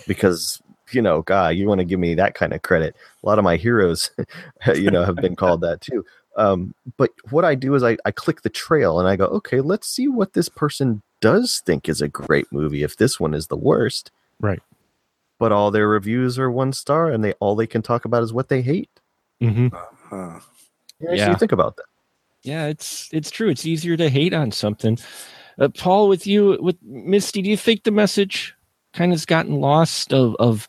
[0.06, 2.96] because you know, God, you want to give me that kind of credit.
[3.22, 4.10] A lot of my heroes,
[4.74, 6.04] you know, have been called that too.
[6.36, 9.60] Um, but what I do is I, I click the trail and I go, okay,
[9.60, 12.82] let's see what this person does think is a great movie.
[12.82, 14.62] If this one is the worst, Right.
[15.38, 18.32] But all their reviews are one star, and they all they can talk about is
[18.32, 18.90] what they hate.
[19.40, 19.68] Mm-hmm.
[19.74, 20.40] Huh.
[21.00, 21.86] Yeah, so you think about that.
[22.42, 23.48] Yeah, it's it's true.
[23.48, 24.98] It's easier to hate on something.
[25.58, 28.54] Uh, Paul, with you, with Misty, do you think the message
[28.92, 30.66] kind of has gotten lost of of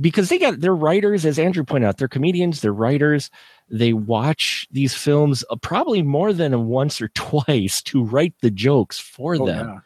[0.00, 3.30] because they got they're writers, as Andrew pointed out, they're comedians, they're writers.
[3.68, 8.98] They watch these films uh, probably more than once or twice to write the jokes
[8.98, 9.68] for Oh, them.
[9.68, 9.78] yeah.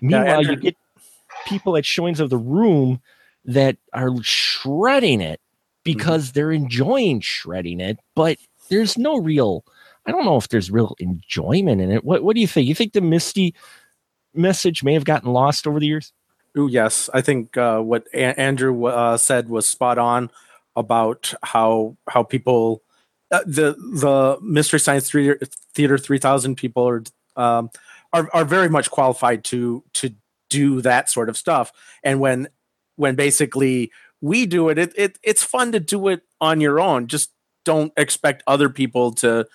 [0.00, 0.76] Meanwhile, you Andrew- get
[1.46, 3.00] people at showings of the room
[3.44, 5.40] that are shredding it
[5.84, 8.36] because they're enjoying shredding it, but
[8.68, 9.64] there's no real
[10.06, 12.04] I don't know if there's real enjoyment in it.
[12.04, 12.66] What what do you think?
[12.68, 13.54] You think the Misty
[14.34, 16.12] message may have gotten lost over the years?
[16.58, 20.30] Ooh, yes, I think uh, what a- Andrew uh, said was spot on
[20.76, 22.82] about how how people
[23.30, 25.38] uh, the the Mystery Science Theater,
[25.74, 27.04] Theater three thousand people are
[27.36, 27.70] um,
[28.12, 30.14] are are very much qualified to to
[30.48, 31.72] do that sort of stuff.
[32.02, 32.48] And when
[32.96, 37.06] when basically we do it, it, it it's fun to do it on your own.
[37.06, 37.30] Just
[37.64, 39.46] don't expect other people to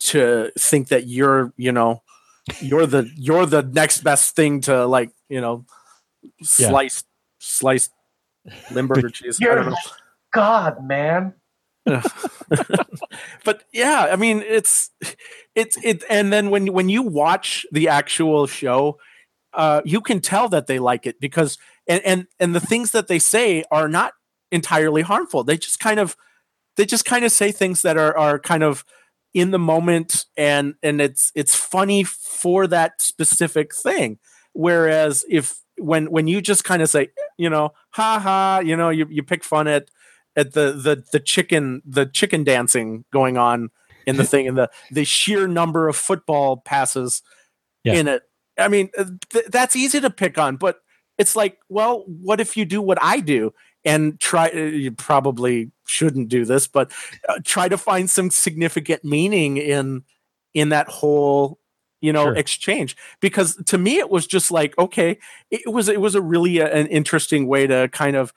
[0.00, 2.02] to think that you're you know
[2.60, 5.64] you're the you're the next best thing to like you know
[6.22, 6.68] Yeah.
[6.68, 7.06] sliced
[7.38, 7.90] sliced
[8.70, 9.38] Limburger cheese.
[9.40, 9.76] I You're don't know.
[10.32, 11.34] God, man.
[13.44, 14.90] but yeah, I mean it's
[15.54, 18.98] it's it and then when when you watch the actual show,
[19.52, 21.58] uh you can tell that they like it because
[21.88, 24.12] and and and the things that they say are not
[24.50, 25.42] entirely harmful.
[25.44, 26.16] They just kind of
[26.76, 28.84] they just kind of say things that are are kind of
[29.34, 34.18] in the moment and and it's it's funny for that specific thing.
[34.52, 37.08] Whereas if when when you just kind of say,
[37.38, 39.88] you know, ha ha, you know, you, you pick fun at
[40.36, 43.70] at the the the chicken the chicken dancing going on
[44.06, 47.22] in the thing and the the sheer number of football passes
[47.84, 47.94] Yeah.
[47.94, 48.22] in it.
[48.58, 50.80] I mean, uh, th- that's easy to pick on, but
[51.18, 53.52] it's like, well, what if you do what I do
[53.84, 54.48] and try?
[54.50, 56.90] uh, You probably shouldn't do this, but
[57.28, 60.04] uh, try to find some significant meaning in
[60.54, 61.58] in that whole
[62.02, 62.34] you know Sure.
[62.36, 62.96] exchange.
[63.20, 65.18] Because to me it was just like okay
[65.50, 68.34] it was it was a really uh an interesting way to kind of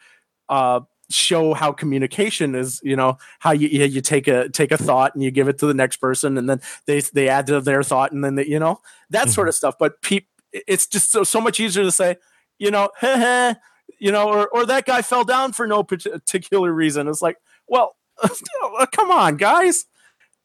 [0.48, 0.80] uh
[1.12, 5.14] show how communication is you know how you you you take a take a thought
[5.14, 7.84] and you give it to the next person and then they they add to their
[7.84, 8.80] thought and then they, you know
[9.12, 9.76] that sort of stuff.
[9.78, 12.16] But peop it's just so so much easier to say
[12.58, 13.54] you know heh heh,
[14.00, 17.08] you know or or that guy fell down for no particular reason.
[17.08, 17.38] It's like
[17.68, 17.96] well
[18.92, 19.86] come on guys.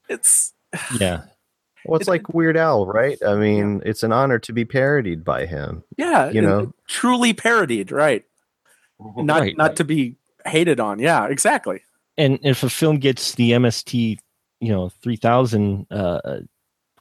[0.09, 0.53] It's
[0.99, 1.23] Yeah.
[1.85, 3.18] Well, it's It- like Weird Al, right?
[3.26, 5.83] I mean, it's an honor to be parodied by him.
[5.97, 6.74] yeah You uh, know?
[6.87, 8.24] truly parodied right
[9.16, 9.57] not Right.
[9.57, 10.16] not to be
[10.47, 11.81] hated on yeah exactly
[12.18, 14.18] And if a film gets the MST,
[14.61, 16.41] you know, 3000 uh, uh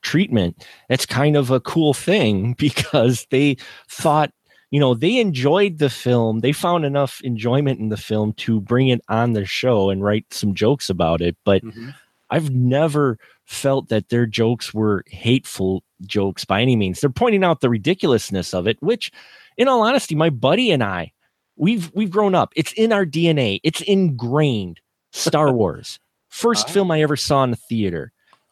[0.02, 3.58] treatment, that's kind of a cool thing because they
[3.90, 4.32] thought
[4.72, 8.88] you know they enjoyed the film they found enough enjoyment in the film to bring
[8.90, 11.90] it on the show and write some jokes about it but mm-hmm.
[12.30, 17.02] I've never felt that their jokes were hateful jokes by any means.
[17.02, 19.12] They're pointing out the ridiculousness of it, which,
[19.58, 21.12] in all honesty, my buddy and I,
[21.58, 22.54] we've we've grown up.
[22.56, 23.60] It's in our DNA.
[23.64, 24.80] It's ingrained.
[25.12, 26.00] Star Wars,
[26.30, 26.72] first Ah.
[26.72, 28.12] film I ever saw in the theater.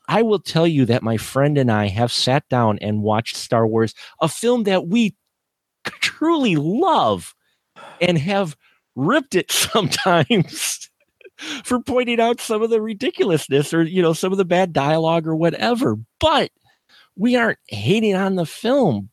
[0.09, 3.67] I will tell you that my friend and I have sat down and watched Star
[3.67, 5.15] Wars, a film that we
[5.99, 7.35] truly love,
[8.01, 8.55] and have
[8.95, 9.51] ripped it
[10.31, 10.89] sometimes
[11.63, 15.27] for pointing out some of the ridiculousness or you know some of the bad dialogue
[15.27, 15.97] or whatever.
[16.19, 16.51] But
[17.15, 19.09] we aren't hating on the film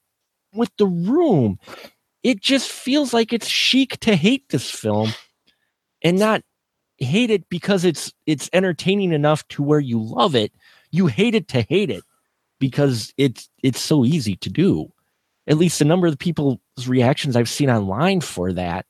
[0.52, 1.58] with the room.
[2.22, 5.12] It just feels like it's chic to hate this film
[6.02, 6.42] and not
[6.98, 10.52] hate it because it's it's entertaining enough to where you love it.
[10.90, 12.04] You hate it to hate it
[12.58, 14.90] because it's it's so easy to do.
[15.46, 18.86] At least the number of people's reactions i've seen online for that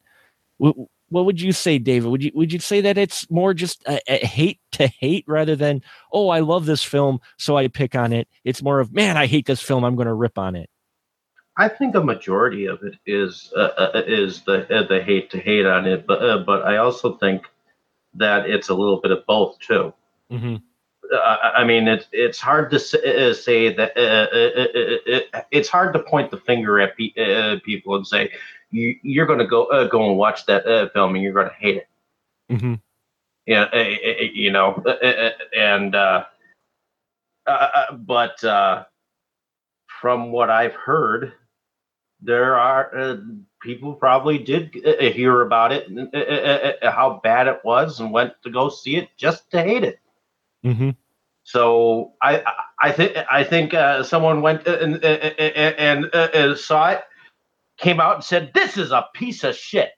[1.09, 2.09] what would you say, David?
[2.11, 5.57] Would you would you say that it's more just a, a hate to hate rather
[5.57, 5.82] than
[6.12, 8.28] oh I love this film so I pick on it?
[8.44, 10.68] It's more of man I hate this film I'm going to rip on it.
[11.57, 15.38] I think a majority of it is uh, uh, is the uh, the hate to
[15.38, 17.44] hate on it, but uh, but I also think
[18.14, 19.92] that it's a little bit of both too.
[20.30, 20.57] Mm-hmm.
[21.12, 25.38] Uh, I mean, it's it's hard to say, uh, say that uh, uh, uh, uh,
[25.38, 28.32] uh, it's hard to point the finger at pe- uh, people and say
[28.75, 31.49] you, you're going to go uh, go and watch that uh, film and you're going
[31.49, 31.89] to hate it.
[32.51, 32.75] Mm-hmm.
[33.47, 36.25] Yeah, uh, uh, you know, uh, uh, and uh,
[37.47, 38.85] uh, uh, but uh,
[40.01, 41.33] from what I've heard,
[42.20, 43.16] there are uh,
[43.61, 48.01] people probably did uh, hear about it, and, uh, uh, uh, how bad it was,
[48.01, 50.01] and went to go see it just to hate it.
[50.64, 50.91] Mm-hmm.
[51.45, 52.43] So I
[52.81, 57.05] I think I think uh, someone went and and, and, and saw it,
[57.79, 59.91] came out and said this is a piece of shit.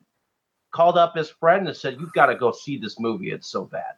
[0.73, 3.31] Called up his friend and said you've got to go see this movie.
[3.31, 3.95] It's so bad.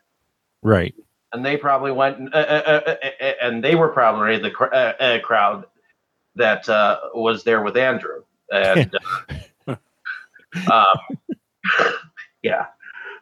[0.62, 0.94] Right.
[1.32, 4.92] And they probably went and, uh, uh, uh, and they were probably the cr- uh,
[5.00, 5.64] uh, crowd
[6.36, 8.22] that uh, was there with Andrew.
[8.52, 8.94] And
[9.68, 9.76] uh,
[10.70, 10.96] um,
[12.42, 12.66] yeah,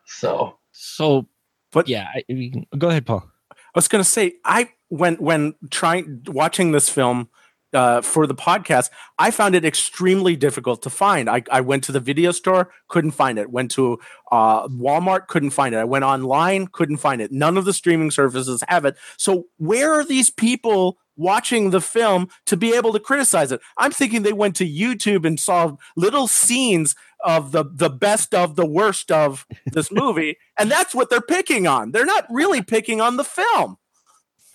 [0.04, 1.26] so So,
[1.72, 3.28] But- yeah, I, we can- go ahead, Paul.
[3.52, 7.28] I was going to say, I when when trying watching this film
[7.76, 11.28] uh, for the podcast, I found it extremely difficult to find.
[11.30, 13.50] I, I went to the video store, couldn't find it.
[13.50, 13.98] Went to
[14.32, 15.78] uh, Walmart, couldn't find it.
[15.78, 17.30] I went online, couldn't find it.
[17.30, 18.96] None of the streaming services have it.
[19.18, 23.60] So where are these people watching the film to be able to criticize it?
[23.76, 28.56] I'm thinking they went to YouTube and saw little scenes of the the best of
[28.56, 31.92] the worst of this movie, and that's what they're picking on.
[31.92, 33.78] They're not really picking on the film.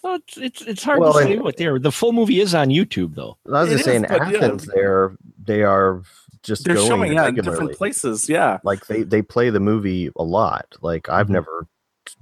[0.03, 1.77] Well, it's it's, it's hard Well, to say what they're.
[1.79, 3.37] The full movie is on YouTube, though.
[3.47, 4.37] I was It just saying, is, but, yeah.
[4.37, 4.65] Athens.
[4.73, 6.01] They're they are
[6.43, 8.27] just They're going showing yeah, in different places.
[8.27, 8.57] Yeah.
[8.63, 10.75] Like they they play the movie a lot.
[10.81, 11.31] Like I've Mhm.
[11.31, 11.67] never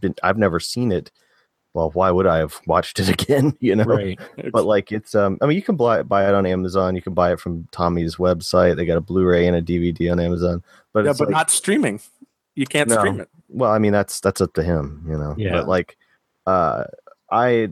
[0.01, 1.09] been, I've never seen it.
[1.73, 3.55] Well, why would I have watched it again?
[3.61, 4.19] You know, Right.
[4.51, 7.01] but like it's um i mean you can buy it, buy it on amazon you
[7.01, 10.63] can buy it from tommy's website they got a blu-ray and a dvd on amazon
[10.93, 12.01] but yeah, it's but like, not streaming.
[12.55, 12.97] You can't No.
[12.97, 13.29] stream it.
[13.47, 15.51] well i mean that's that's up to him you know Yeah.
[15.51, 15.95] but like
[16.47, 16.85] uh
[17.31, 17.67] i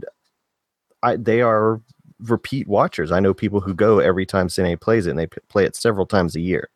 [1.03, 1.81] i they are
[2.19, 5.37] repeat watchers i know people who go every time cine plays it and they p-
[5.49, 6.69] play it several times a year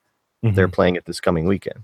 [0.43, 0.73] they're Mhm.
[0.73, 1.83] playing it this coming weekend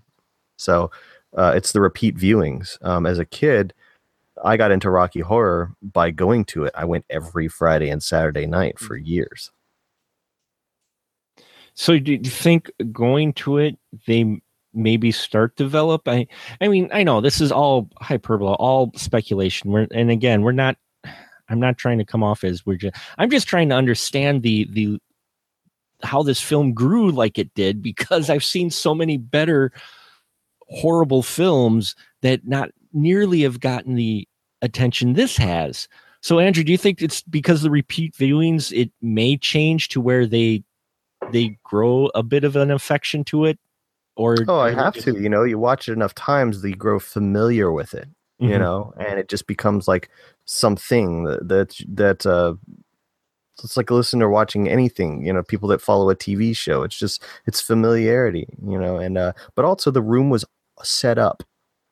[0.57, 0.89] so
[1.37, 3.73] uh, it's the repeat viewings um, as a kid
[4.43, 8.45] i got into rocky horror by going to it i went every friday and saturday
[8.45, 9.51] night for years
[11.73, 13.77] So, do you think going to it,
[14.07, 14.41] they
[14.73, 16.07] maybe start develop?
[16.07, 16.25] I,
[16.59, 19.69] I mean, I know this is all hyperbole, all speculation.
[19.71, 20.77] We're, and again, we're not.
[21.49, 22.95] I'm not trying to come off as we're just.
[23.17, 24.99] I'm just trying to understand the the
[26.03, 29.71] how this film grew like it did because I've seen so many better
[30.69, 34.27] horrible films that not nearly have gotten the
[34.61, 35.87] attention this has.
[36.21, 40.25] So, Andrew, do you think it's because the repeat viewings it may change to where
[40.25, 40.63] they
[41.31, 43.59] they grow a bit of an affection to it
[44.15, 45.19] or Oh, I have to.
[45.19, 48.07] You know, you watch it enough times, that you grow familiar with it.
[48.39, 48.59] You Mhm.
[48.59, 50.09] know, and it just becomes like
[50.47, 52.55] something that that, that uh,
[53.63, 55.25] it's like listening or watching anything.
[55.25, 56.83] You know, people that follow a TV show.
[56.83, 58.47] It's just it's familiarity.
[58.65, 60.43] You know, and uh, but also the room was
[60.83, 61.43] set up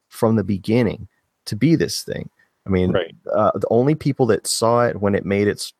[0.10, 1.08] from the beginning
[1.45, 2.30] to be this thing.
[2.66, 5.74] I mean, right uh, the only people that saw it when it made its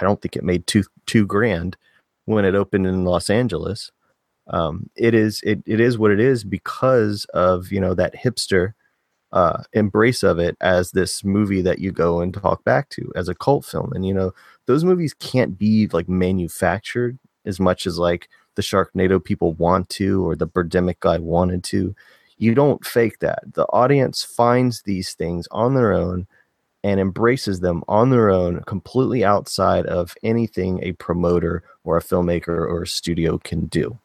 [0.00, 1.76] i don't think it made two two grand
[2.24, 3.90] when it opened in los angeles
[4.48, 8.72] um, it is it, it is what it is because of you know that hipster
[9.32, 13.28] uh, embrace of it as this movie that you go and talk back to as
[13.28, 13.92] a cult film.
[13.94, 14.32] And you know
[14.66, 20.26] those movies can't be like manufactured as much as like the sharknado people want to
[20.26, 21.94] or the birdemic guy wanted to.
[22.38, 23.54] You don't fake that.
[23.54, 26.26] The audience finds these things on their own
[26.84, 32.48] and embraces them on their own, completely outside of anything a promoter or a filmmaker
[32.48, 33.98] or a studio can do.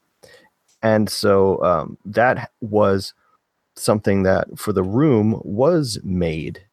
[0.84, 3.14] And so um, that was
[3.80, 6.64] something that for the room was made.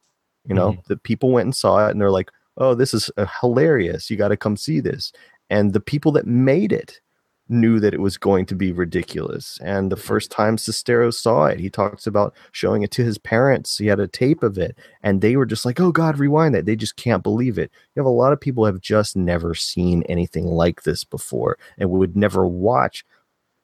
[0.47, 3.25] You know, the people went and saw it and they're like, oh, this is uh,
[3.41, 4.09] hilarious.
[4.09, 5.11] You got to come see this.
[5.49, 7.01] And the people that made it
[7.47, 9.59] knew that it was going to be ridiculous.
[9.61, 13.77] And the first time Sestero saw it, he talks about showing it to his parents.
[13.77, 16.65] He had a tape of it and they were just like, "Oh God, rewind that!"
[16.65, 17.71] They just can't believe it.
[17.95, 21.91] You have a lot of people have just never seen anything like this before and
[21.91, 23.05] would never watch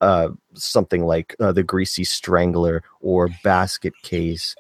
[0.02, 4.56] uh, something like uh, the Greasy Strangler or Basket Case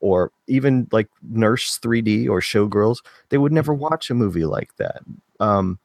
[0.00, 2.98] or even like Nurse 3D or Showgirls.
[3.28, 5.02] They would never watch a movie like that.
[5.40, 5.78] Um,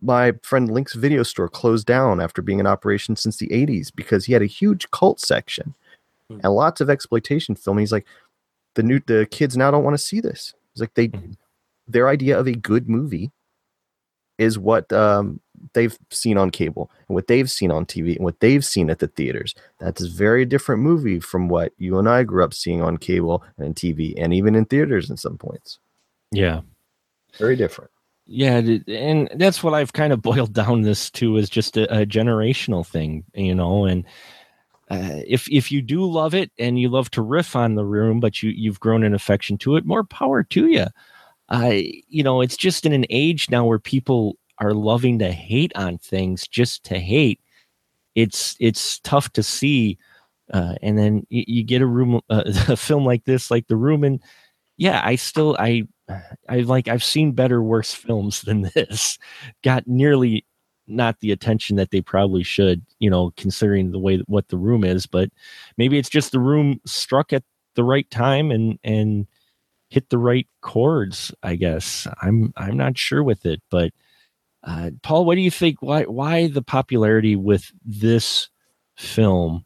[0.00, 4.24] my friend Link's video store closed down after being in operation since the 80s because
[4.26, 5.74] he had a huge cult section
[6.30, 6.40] Hmm.
[6.44, 7.78] and lots of exploitation film.
[7.78, 8.06] He's like,
[8.74, 10.54] the new the kids now don't want to see this.
[10.72, 11.36] It's like they Mhm.
[11.88, 13.30] their idea of a good movie
[14.38, 15.40] is what um,
[15.74, 19.00] they've seen on cable and what they've seen on TV and what they've seen at
[19.00, 19.54] the theaters.
[19.78, 23.42] That's a very different movie from what you and I grew up seeing on cable
[23.58, 25.78] and TV and even in theaters in some points.
[26.30, 26.60] yeah
[27.38, 27.90] Very different.
[28.26, 32.04] yeah and that's what i've kind of boiled down this to is just a, a
[32.06, 34.04] generational thing you know and
[34.90, 38.20] uh, if if you do love it and you love to riff on the room
[38.20, 40.86] but you you've grown an affection to it more power to you
[41.50, 45.72] i you know it's just in an age now where people are loving to hate
[45.76, 47.40] on things just to hate
[48.14, 49.98] it's it's tough to see
[50.52, 53.76] uh, and then you, you get a room uh, a film like this like the
[53.76, 54.22] room and
[54.78, 55.82] yeah i still i
[56.48, 59.18] I like I've seen better worse films than this.
[59.62, 60.44] Got nearly
[60.86, 64.84] not the attention that they probably should, you know, considering the way what the room
[64.84, 65.30] is, but
[65.76, 67.44] maybe it's just the room struck at
[67.74, 69.26] the right time and and
[69.88, 72.06] hit the right chords, I guess.
[72.22, 73.92] I'm I'm not sure with it, but
[74.64, 75.80] uh, Paul, what do you think?
[75.80, 78.48] Why why the popularity with this
[78.96, 79.64] film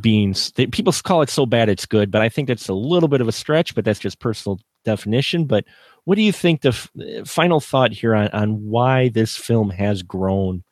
[0.00, 3.08] being they, people call it so bad it's good, but I think that's a little
[3.08, 3.74] bit of a stretch.
[3.74, 5.46] But that's just personal definition.
[5.46, 5.64] But
[6.04, 6.60] what do you think?
[6.60, 6.90] The f-
[7.26, 10.62] final thought here on on why this film has grown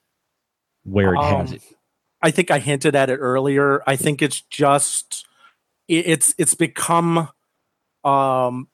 [0.85, 1.63] where it has Um, it.
[2.21, 3.83] I think I hinted at it earlier.
[3.87, 5.27] I think it's just
[5.89, 7.29] it- it's it's become
[8.05, 8.69] um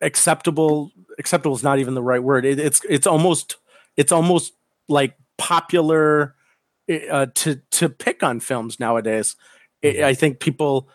[0.00, 2.44] acceptable acceptable is not even the right word.
[2.44, 3.56] It, it's it's almost
[3.96, 4.52] it's almost
[4.88, 6.34] like popular
[7.10, 9.36] uh, to to pick on films nowadays.
[9.84, 10.88] I I think people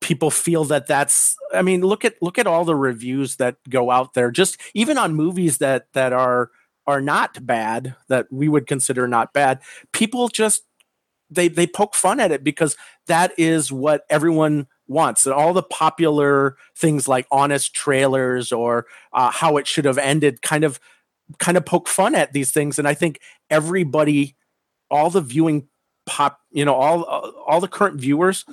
[0.00, 3.90] people feel that that's I mean look at look at all the reviews that go
[3.90, 6.50] out there just even on movies that that are
[6.86, 9.60] are not bad that we would consider not bad
[9.92, 10.64] people just
[11.30, 12.76] they they poke fun at it because
[13.06, 19.30] that is what everyone wants and all the popular things like honest trailers or uh,
[19.30, 20.80] how it should have ended kind of
[21.38, 22.78] kind of poke fun at these things.
[22.78, 24.36] And i think everybody
[24.90, 25.68] all the viewing
[26.04, 27.04] pop you know all
[27.46, 28.44] all the current viewers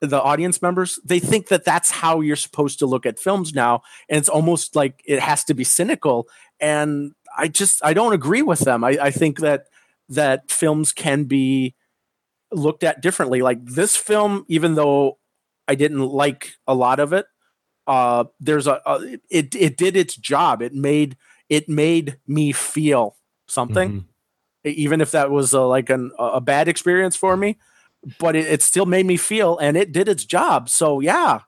[0.00, 3.82] the audience members they think that that's how you're supposed to look at films now.
[4.08, 6.28] And it's almost like it has to be cynical.
[6.58, 8.82] And i just i don't agree with them.
[8.84, 9.66] I, I think that
[10.08, 11.74] that films can be
[12.50, 13.42] looked at differently.
[13.42, 15.18] Like this film even though
[15.70, 17.26] i didn't like a lot of it.
[17.86, 18.94] Uh there's a, a
[19.30, 20.62] it it did its job.
[20.62, 21.16] It made
[21.48, 23.16] it made me feel
[23.48, 24.04] something Mhm.
[24.64, 27.58] even if that was a, like an, a bad experience for me
[28.18, 30.68] but it, it still made me feel and it did its job.
[30.68, 31.40] So yeah.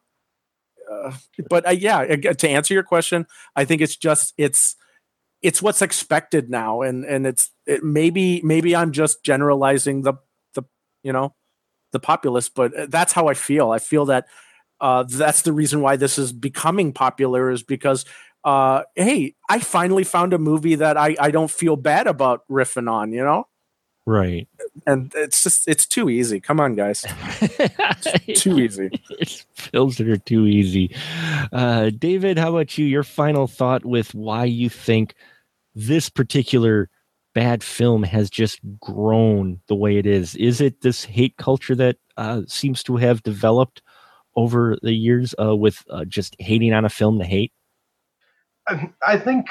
[0.91, 1.13] Uh,
[1.49, 2.05] but uh, yeah
[2.43, 3.25] to answer your question
[3.57, 4.77] i think it's just it's
[5.41, 10.15] it's what's expected now and and it's it maybe maybe i'm just generalizing the
[10.55, 10.63] the
[11.03, 11.33] you know
[11.93, 14.27] the populace but uh, that's how i feel i feel that
[14.81, 18.05] uh, that's the reason why this is becoming popular is because
[18.45, 22.91] uh, hey i finally found a movie that I, I don't feel bad about riffing
[22.91, 23.47] on you know
[24.05, 24.49] Right.
[24.85, 27.05] and it's just it's too easy come on guys
[28.35, 28.91] too easy
[29.21, 30.95] it's films that are too easy.
[31.53, 32.85] Uh, David, how about you?
[32.85, 35.15] Your final thought with why you think
[35.75, 36.91] this particular
[37.35, 40.35] bad film has just grown the way it is.
[40.37, 43.83] Is it this hate culture that uh, seems to have developed
[44.37, 47.53] over the years uh, with uh, just hating on a film to hate?
[48.69, 49.49] I I think.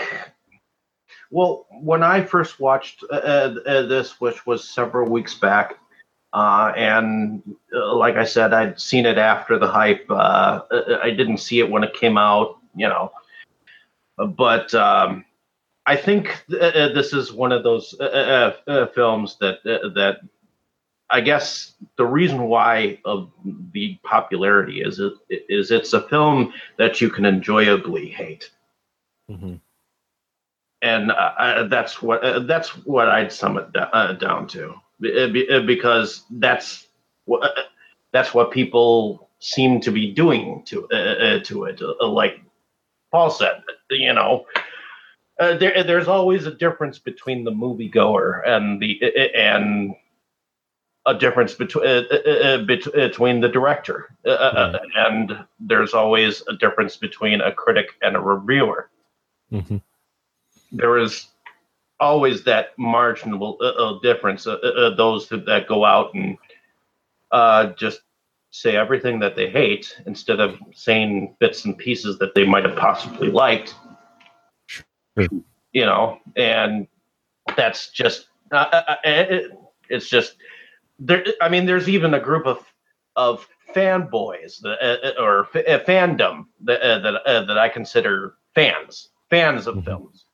[1.34, 5.76] Well, when I first watched uh, uh, this, which was several weeks back,
[6.34, 7.42] uh, and
[7.72, 10.06] like I said, I'd seen it after the hype.
[10.10, 13.14] I didn't see it when it came out, you know.
[14.18, 15.24] But um,
[15.86, 18.04] I think th- uh, this is one of those uh,
[18.68, 20.18] uh, uh, films that uh, that
[21.10, 23.32] I guess the reason why of
[23.74, 28.50] the popularity is it is it's a film that you can enjoyably hate
[29.32, 29.56] Mm-hmm.
[30.82, 34.76] and uh, uh, that's what uh, that's what I'd sum it do- uh, down to,
[35.00, 36.88] Be- uh, be- uh, because that's
[37.26, 37.62] what uh,
[38.14, 41.82] that's what people seem to be doing to uh, uh, to it.
[41.82, 42.42] Uh, like
[43.12, 44.46] Paul said, you know,
[45.40, 49.02] uh, there there's always a difference between the moviegoer and the
[49.36, 49.96] and
[51.08, 56.96] a difference between uh, uh, bet- between the director, uh, and there's always a difference
[56.96, 58.90] between a critic and a reviewer
[59.52, 59.78] Mm-hmm.
[60.72, 61.28] there is
[62.00, 64.48] always that marginal uh, difference.
[64.48, 66.38] Uh, uh, those that, that go out and
[67.32, 68.02] uh, just
[68.52, 72.78] say everything that they hate instead of saying bits and pieces that they might have
[72.78, 73.76] possibly liked.
[75.20, 75.28] Sure.
[75.74, 76.88] You know, and
[77.56, 79.52] that's just uh, uh, uh, it,
[79.90, 80.36] it's just
[81.00, 81.24] there.
[81.42, 82.60] I mean, there's even a group of
[83.16, 89.10] of fanboys uh, uh, or f- fandom that uh, that uh, that I consider fans,
[89.30, 89.86] fans of Mhm.
[89.86, 90.26] films,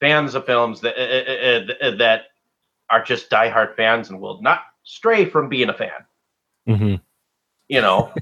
[0.00, 2.24] fans of films that uh, uh, uh, that
[2.90, 5.90] are just diehard fans and will not stray from being a fan.
[6.68, 6.94] Mm-hmm.
[7.68, 8.12] You know,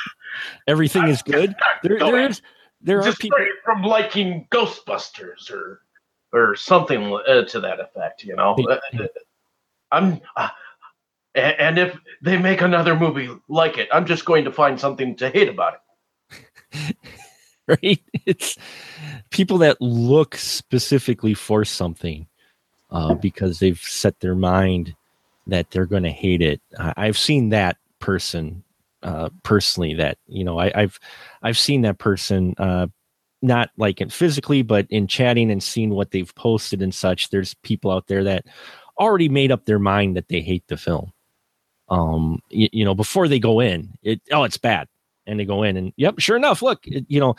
[0.68, 1.54] Everything is good.
[1.82, 2.42] There, there is.
[2.86, 3.36] There are just people.
[3.64, 5.82] from liking Ghostbusters or
[6.32, 8.24] or something uh, to that effect.
[8.24, 9.06] You know, Uh, uh,
[9.92, 10.20] I'm.
[10.36, 10.48] Uh,
[11.34, 15.28] and if they make another movie like it, I'm just going to find something to
[15.28, 16.96] hate about it.
[17.66, 18.00] right?
[18.24, 18.56] It's
[19.28, 22.26] people that look specifically for something
[22.90, 24.94] uh, because they've set their mind
[25.46, 26.62] that they're going to hate it.
[26.78, 28.62] I've seen that person
[29.02, 29.94] uh, personally.
[29.94, 30.98] That you know, I, I've
[31.42, 32.86] I've seen that person uh,
[33.42, 37.54] not like in physically, but in chatting and seeing what they've posted and such, there's
[37.62, 38.46] people out there that
[38.98, 41.12] already made up their mind that they hate the film.
[41.88, 44.88] Um, you, you know, before they go in, it oh, it's bad,
[45.26, 47.36] and they go in, and yep, sure enough, look, it, you know,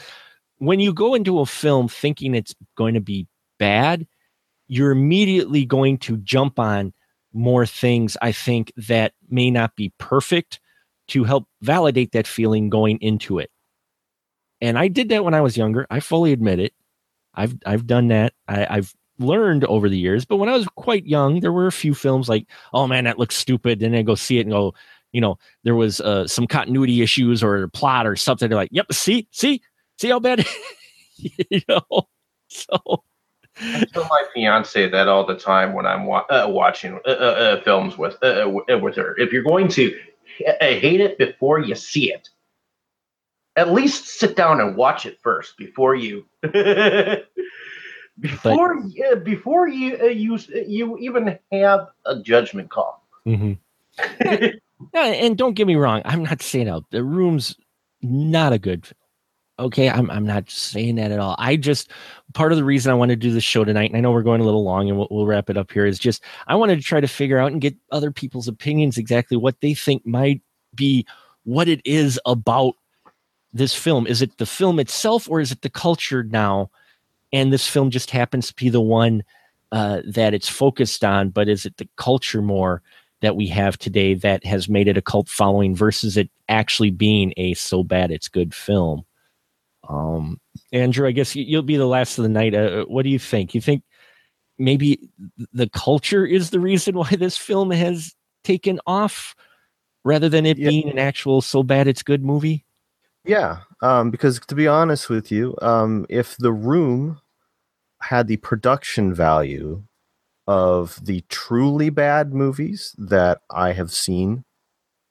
[0.60, 3.28] when you go into a film thinking it's going to be
[3.60, 4.08] bad,
[4.68, 6.94] you're immediately going to jump on
[7.34, 8.18] more things.
[8.22, 10.60] I think that may not be perfect
[11.10, 13.50] to help validate that feeling going into it.
[14.62, 15.86] And I did that when I was younger.
[15.90, 16.74] I fully admit it.
[17.36, 18.34] I've I've done that.
[18.48, 20.26] I, I've learned over the years.
[20.26, 23.20] But when I was quite young, there were a few films like, oh man, that
[23.20, 23.82] looks stupid.
[23.82, 24.74] And then I go see it and go,
[25.12, 28.50] you know, there was uh, some continuity issues or plot or something.
[28.50, 29.62] They're like, yep, see, see,
[30.00, 30.46] see how bad,
[31.18, 31.84] you know.
[32.50, 33.04] So
[33.60, 37.12] I tell my fiance that all the time when I'm wa- uh, watching uh, uh,
[37.12, 39.18] uh, films with uh, with her.
[39.18, 39.94] If you're going to
[40.60, 42.30] hate it before you see it,
[43.56, 46.26] at least sit down and watch it first before you
[48.20, 53.04] before uh, before you uh, you you even have a judgment call.
[53.26, 53.54] Mm-hmm.
[54.94, 56.02] yeah, and don't get me wrong.
[56.06, 57.56] I'm not saying out the room's
[58.02, 58.88] not a good.
[59.60, 61.36] Okay, I'm I'm not saying that at all.
[61.40, 61.92] I just
[62.34, 64.22] part of the reason I want to do this show tonight, and I know we're
[64.22, 65.86] going a little long, and we'll, we'll wrap it up here.
[65.88, 69.36] Is just I wanted to try to figure out and get other people's opinions exactly
[69.36, 70.42] what they think might
[70.76, 71.08] be
[71.44, 72.76] what it is about
[73.52, 74.06] this film.
[74.06, 76.70] Is it the film itself, or is it the culture now?
[77.34, 79.24] And this film just happens to be the one
[79.72, 82.84] uh, that it's focused on, but is it the culture more?
[83.22, 87.34] that we have today that has made it a cult following versus it actually being
[87.38, 89.04] a so bad it's good film.
[89.88, 90.40] Um,
[90.72, 92.54] Andrew, I guess you- you'll be the last of the night.
[92.54, 93.56] Uh, what do you think?
[93.56, 93.84] You think
[94.58, 95.10] maybe
[95.54, 99.36] the culture is the reason why this film has taken off
[100.04, 100.70] rather than it Yeah.
[100.70, 102.66] being an actual so bad it's good movie?
[103.26, 107.20] Yeah, um, because to be honest with you, um, if the room
[108.02, 109.84] had the production value
[110.48, 114.46] of the truly bad movies that I have seen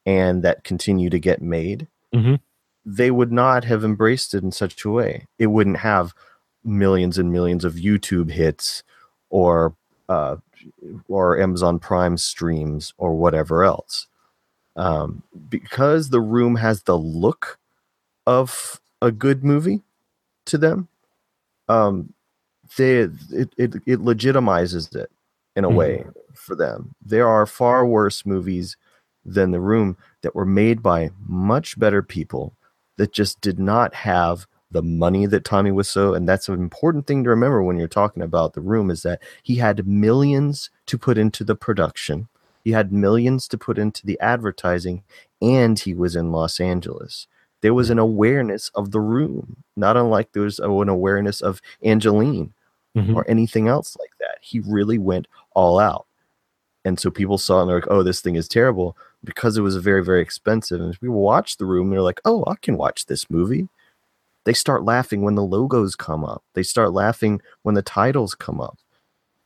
[0.07, 2.40] and that continue to get made, Mhm.
[2.86, 5.26] They would not have embraced it in such a way.
[5.40, 6.14] It wouldn't have
[6.64, 8.84] millions and millions of YouTube hits
[9.30, 9.74] or
[10.08, 10.36] uh,
[11.08, 14.06] or Amazon Prime streams or whatever else.
[14.76, 17.58] Um, because the room has the look
[18.26, 19.82] of a good movie
[20.46, 20.88] to them,
[21.68, 22.12] um,
[22.76, 25.10] they it, it it legitimizes it
[25.56, 25.74] in a Mhm.
[25.76, 26.94] way for them.
[27.04, 28.76] There are far worse movies
[29.24, 32.56] than The Room that were made by much better people
[32.97, 37.23] that just did not have the money that Tommy Wiseau, and that's an important thing
[37.24, 41.16] to remember when you're talking about The Room, is that he had millions to put
[41.18, 42.28] into the production,
[42.64, 45.05] he had millions to put into the advertising,
[45.40, 47.28] and he was in Los Angeles.
[47.60, 52.52] There was an awareness of The Room, not unlike there was an awareness of Angelyne
[52.97, 53.14] Mhm.
[53.14, 54.39] or anything else like that.
[54.40, 56.06] He really went all out.
[56.85, 59.76] And so people saw and they're like, oh, this thing is terrible because it was
[59.76, 60.80] very, very expensive.
[60.80, 63.68] And people watch the room, they're like, oh, I can watch this movie.
[64.44, 66.44] They start laughing when the logos come up.
[66.55, 68.78] They start laughing when the titles come up.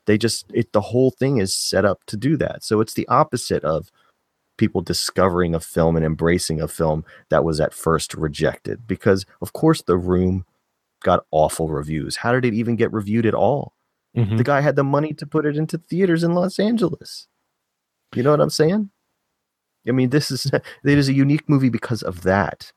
[0.06, 2.62] They just it the whole thing is set up to do that.
[2.64, 3.90] So it's the opposite of
[4.58, 8.86] people discovering a film and embracing a film that was at first rejected.
[8.86, 10.44] Because of course the room
[11.02, 12.16] got awful reviews.
[12.16, 13.72] How did it even get reviewed at all?
[14.14, 14.36] Mhm.
[14.36, 17.26] The guy had the money to put it into theaters in Los Angeles.
[18.14, 18.90] You know what I'm saying?
[19.88, 20.62] I mean, this is it
[20.98, 22.72] is a unique movie because of that.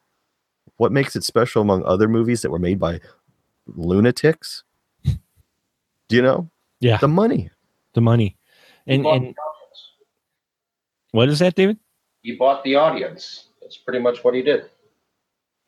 [0.77, 2.99] What makes it special among other movies that were made by
[3.67, 4.63] lunatics?
[5.03, 6.49] Do you know?
[6.79, 7.49] Yeah, The money.
[7.93, 8.37] the money.
[8.87, 9.33] And and the
[11.11, 11.77] what is that, David?
[12.21, 13.47] He bought the audience.
[13.61, 14.69] That's pretty much what he did.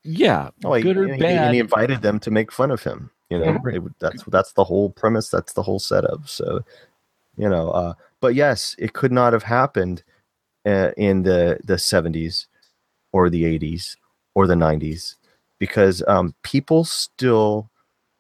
[0.03, 1.45] Yeah, Oh, he- good or he- he- bad.
[1.45, 3.11] and he invited them to make fun of him.
[3.29, 3.77] You know, Yeah.
[3.77, 5.29] It- that's that's the whole premise.
[5.29, 6.27] That's the whole setup.
[6.27, 6.61] So,
[7.37, 10.03] you know, uh, but yes, it could not have happened
[10.65, 12.47] uh, in the the seventies
[13.13, 13.97] or the eighties
[14.35, 15.17] or the nineties
[15.59, 17.69] because um, people still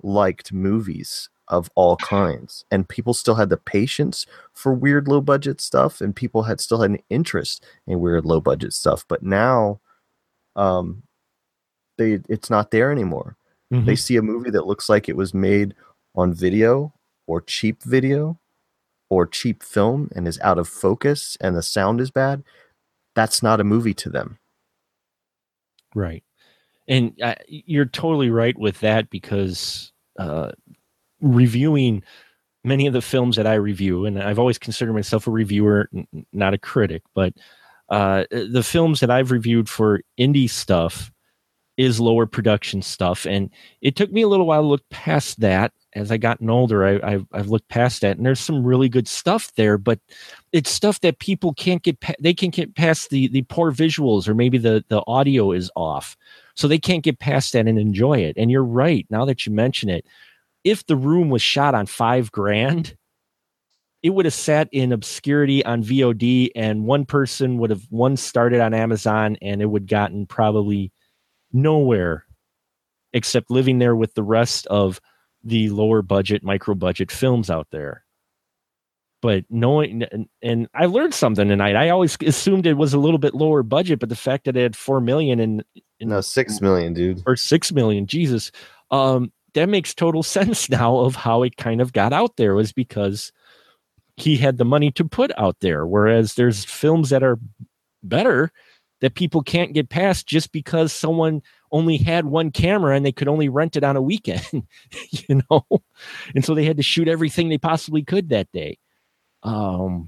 [0.03, 5.61] liked movies of all kinds, and people still had the patience for weird low budget
[5.61, 9.05] stuff, and people had still had an interest in weird low budget stuff.
[9.07, 9.79] But now,
[10.55, 11.03] um,
[11.97, 13.37] they it's not there anymore.
[13.73, 13.85] Mhm.
[13.85, 15.75] They see a movie that looks like it was made
[16.15, 16.93] on video
[17.27, 18.39] or cheap video
[19.09, 22.43] or cheap film and is out of focus and the sound is bad.
[23.15, 24.39] That's not a movie to them.
[25.93, 26.23] Right.
[26.87, 30.51] And uh, you're totally right with that because uh,
[31.21, 32.03] reviewing
[32.63, 36.07] many of the films that I review, and I've always considered myself a reviewer, n-
[36.33, 37.33] not a critic, but
[37.89, 41.11] uh, the films that I've reviewed for indie stuff,
[41.77, 43.25] is lower production stuff.
[43.25, 43.49] And
[43.81, 45.73] it took me a little while to look past that.
[45.95, 49.07] As I gotten older, I, I've, I've looked past that, and there's some really good
[49.07, 49.77] stuff there.
[49.77, 49.99] But
[50.51, 51.99] it's stuff that people can't get.
[52.01, 55.71] Pa- they can get past the the poor visuals, or maybe the the audio is
[55.75, 56.17] off,
[56.55, 58.35] so they can't get past that and enjoy it.
[58.37, 59.07] And you're right.
[59.09, 60.05] Now that you mention it,
[60.65, 62.97] if the room was shot on five grand,
[64.03, 68.59] it would have sat in obscurity on VOD, and one person would have one started
[68.59, 70.91] on Amazon, and it would gotten probably
[71.53, 72.25] nowhere
[73.13, 74.99] except living there with the rest of
[75.45, 78.03] the lower budget micro budget films out there.
[79.21, 81.75] But knowing and, and i learned something tonight.
[81.75, 84.61] I always assumed it was a little bit lower budget but the fact that it
[84.63, 85.63] had four million and
[86.01, 87.23] No, six million, dude.
[87.25, 88.51] or six million jesus.
[88.91, 92.73] Um that makes total sense now of how it kind of got out there was
[92.73, 93.31] because
[94.17, 97.39] he had the money to put out there whereas there's films that are
[98.03, 98.51] better
[99.01, 101.41] that people can't get past just because someone
[101.75, 104.45] only had one camera and they could only rent it on a weekend
[105.11, 105.65] you know
[106.33, 108.77] and so they had to shoot everything they possibly could that day
[109.43, 110.07] um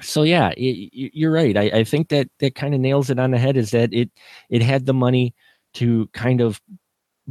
[0.00, 3.32] so yeah y- you're right i, I think that that kind of nails it on
[3.32, 4.10] the head is that it
[4.50, 5.34] it had the money
[5.74, 6.60] to kind of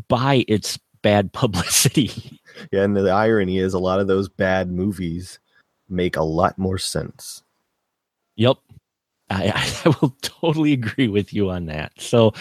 [0.09, 2.41] buy its bad publicity
[2.71, 5.39] Yeah, and the irony is a lot of those bad movies
[5.89, 7.43] make a lot more sense.
[8.35, 8.57] Yep.
[9.29, 9.51] I,
[9.85, 11.91] I will totally agree with you on that.
[11.97, 12.33] So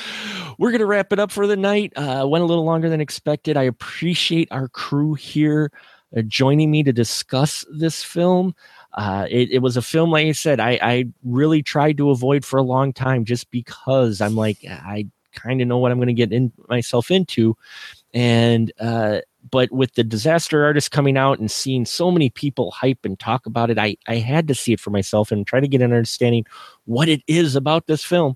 [0.59, 1.93] we're going to wrap it up for the night.
[1.97, 3.57] Uh, went a little longer than expected.
[3.57, 5.73] I appreciate our crew here
[6.17, 8.55] uh, joining me to discuss this film.
[8.95, 12.45] Uh, it, it was a film, like I said, I, I really tried to avoid
[12.45, 16.09] for a long time just because I'm like, I kind of know what I'm going
[16.09, 17.57] to get in myself into.
[18.17, 19.21] And, uh,
[19.51, 23.45] but with the disaster artist coming out and seeing so many people hype and talk
[23.45, 25.93] about it, I, I had to see it for myself and try to get an
[25.93, 26.47] understanding
[26.87, 28.35] what it is about this film.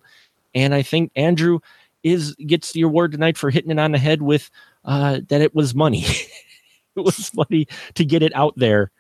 [0.54, 1.60] And I think Andrew
[2.02, 4.50] is gets the award tonight for hitting it on the head with
[4.84, 6.04] uh, that it was money.
[6.96, 8.90] it was money to get it out there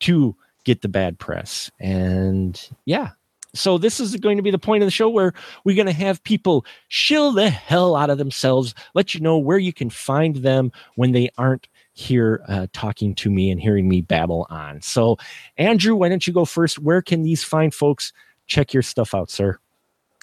[0.00, 0.34] to
[0.64, 1.70] get the bad press.
[1.78, 3.10] And yeah.
[3.56, 5.32] So this is going to be the point of the show where
[5.64, 9.58] we're going to have people shill the hell out of themselves, let you know where
[9.58, 14.02] you can find them when they aren't here uh, talking to me and hearing me
[14.02, 14.82] babble on.
[14.82, 15.16] So,
[15.56, 16.78] Andrew, why don't you go first?
[16.78, 18.12] Where can these fine folks
[18.46, 19.58] check your stuff out, sir?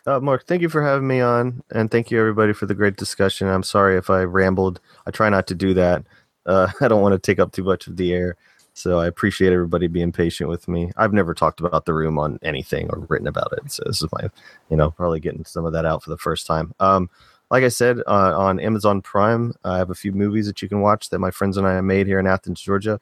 [0.05, 2.97] Uh, Mark, thank you for having me on, and thank you everybody for the great
[2.97, 3.47] discussion.
[3.47, 4.81] I'm sorry if I rambled.
[5.07, 6.03] I try not to do that.
[6.45, 8.35] Uh, I don't want to take up too much of the air,
[8.73, 10.91] so I appreciate everybody being patient with me.
[10.97, 14.09] I've never talked about the room on anything or written about it, so this is
[14.11, 14.29] my,
[14.69, 16.73] you know, probably getting some of that out for the first time.
[16.79, 17.09] Um,
[17.51, 20.81] like I said, uh, on Amazon Prime, I have a few movies that you can
[20.81, 22.99] watch that my friends and I made here in Athens, Georgia.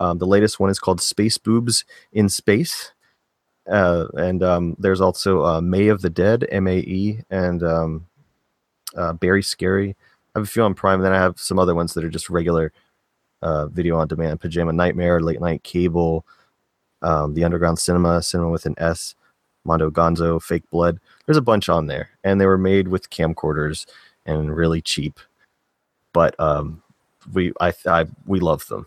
[0.00, 2.92] Um, the latest one is called Space Boobs in Space
[3.68, 8.06] uh, and um, there's also uh, Mae of the Dead, M A E, and um,
[8.94, 9.96] uh, Very Scary.
[10.34, 12.10] I have a few on Prime, and then I have some other ones that are
[12.10, 12.72] just regular
[13.42, 16.24] uh, video on demand: Pajama Nightmare, Late Night Cable,
[17.02, 19.14] um, The Underground Sinema, Cinema with an S,
[19.64, 20.98] Mondo Gonzo, Fake Blood.
[21.26, 23.86] There's a bunch on there, and they were made with camcorders
[24.24, 25.18] and really cheap.
[26.12, 26.82] But um,
[27.32, 28.86] we, I, I, we love them.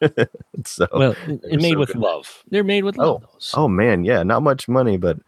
[0.64, 1.96] so, Well, they're made so with good.
[1.96, 2.42] love.
[2.50, 3.22] They're made with love.
[3.22, 3.52] those.
[3.56, 5.18] Oh man, yeah, not much money, but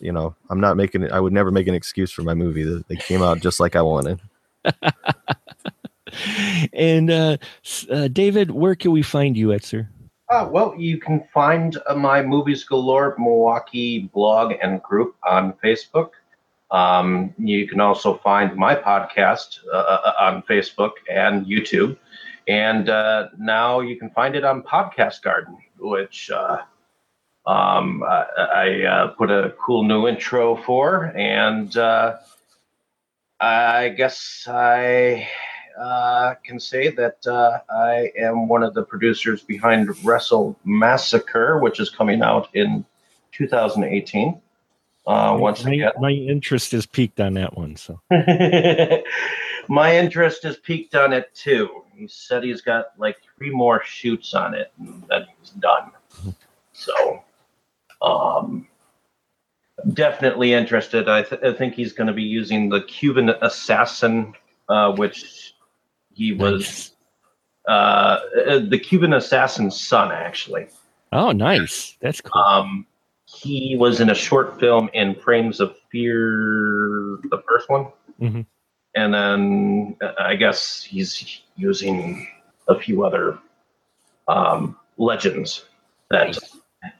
[0.00, 1.12] you know, I'm not making it.
[1.12, 2.82] I would never make an excuse for my movie.
[2.88, 4.20] They came out just like I wanted.
[6.72, 7.36] and uh,
[7.90, 9.88] uh, David, where can we find you at, sir?
[10.28, 16.10] Uh, well, you can find uh, my Movies Galore Milwaukee blog and group on Facebook.
[16.72, 21.96] Um, you can also find my podcast uh, uh, on Facebook and YouTube.
[22.48, 26.58] And uh, now you can find it on Podcast Garden, which uh,
[27.46, 31.12] um, I, I uh, put a cool new intro for.
[31.16, 32.16] And uh,
[33.40, 35.28] I guess I
[35.78, 41.80] uh, can say that uh, I am one of the producers behind Wrestle Massacre, which
[41.80, 42.84] is coming out in
[43.32, 44.40] 2018.
[45.06, 47.76] Uh, once my, again, my interest is piqued on that one.
[47.76, 48.00] So
[49.68, 51.84] my interest is piqued on it too.
[51.94, 55.92] He said he's got like three more shoots on it, and then he's done.
[56.72, 57.22] So,
[58.02, 58.66] um,
[59.92, 61.08] definitely interested.
[61.08, 64.34] I, th- I think he's going to be using the Cuban Assassin,
[64.68, 65.54] uh, which
[66.16, 66.92] he was
[67.68, 67.70] uh,
[68.48, 70.66] uh, the Cuban Assassin's son, actually.
[71.12, 71.96] oh, nice.
[72.00, 72.40] That's cool.
[72.42, 72.86] Um,
[73.26, 77.88] he was in a short film in Frames of Fear, the first one.
[78.20, 78.46] Mhm.
[78.94, 82.26] And then uh, I guess he's using
[82.68, 83.38] a few other
[84.26, 85.66] um, legends
[86.10, 86.38] that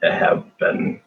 [0.03, 1.01] have been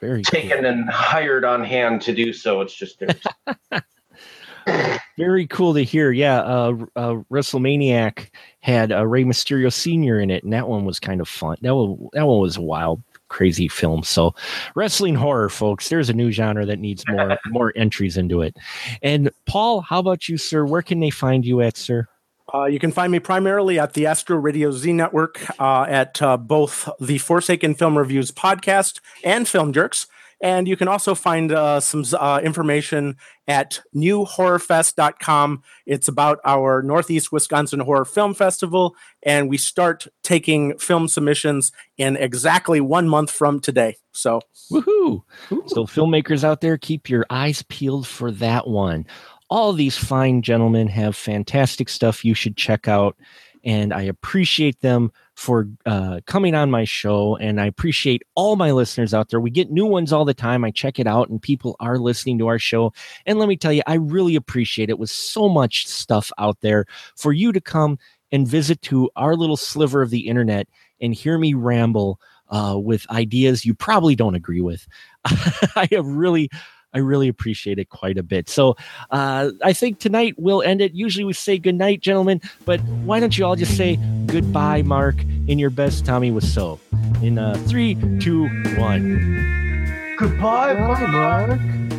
[0.00, 0.40] Very cool.
[0.40, 2.60] taken and hired on hand to do so.
[2.60, 2.98] It's just
[4.66, 6.12] there's Very cool to hear.
[6.12, 8.30] Yeah, uh, uh, WrestleManiac
[8.60, 11.56] had uh, Rey Mysterio Senior in it, and that one was kind of fun.
[11.62, 14.02] That one, that one was a wild, crazy film.
[14.02, 14.34] So,
[14.74, 15.88] wrestling horror, folks.
[15.88, 18.56] There's a new genre that needs more more entries into it.
[19.02, 20.64] And Paul, how about you, sir?
[20.64, 22.06] Where can they find you at, sir?
[22.52, 26.36] Uh, you can find me primarily at the Astro Radio Z Network uh, at uh,
[26.36, 30.06] both the Forsaken Film Reviews podcast and Film Jerks.
[30.42, 35.62] And you can also find uh, some uh, information at newhorrorfest.com.
[35.86, 38.96] It's about our Northeast Wisconsin Horror Film Festival.
[39.22, 43.96] And we start taking film submissions in exactly one month from today.
[44.12, 44.40] So,
[44.72, 45.22] woohoo!
[45.66, 49.06] So, filmmakers out there, keep your eyes peeled for that one
[49.50, 53.16] all these fine gentlemen have fantastic stuff you should check out
[53.64, 58.72] and i appreciate them for uh, coming on my show and i appreciate all my
[58.72, 59.40] listeners out there.
[59.40, 60.64] We get new ones all the time.
[60.64, 62.92] I check it out and people are listening to our show.
[63.24, 66.84] And let me tell you i really appreciate it with so much stuff out there
[67.16, 67.98] for you to come
[68.32, 70.68] and visit to our little sliver of the internet
[71.00, 72.20] and hear me ramble
[72.50, 74.86] uh, with ideas you probably don't agree with.
[75.24, 76.50] I have really
[76.92, 78.48] I really appreciate it quite a bit.
[78.48, 78.76] So
[79.10, 80.92] uh, I think tonight we'll end it.
[80.92, 83.96] Usually we say good night, gentlemen, but why don't you all just say
[84.26, 86.78] goodbye, Mark, in your best Tommy Wiseau?
[87.22, 88.48] In uh, three, two,
[88.78, 90.16] one.
[90.18, 91.89] Goodbye, Mark.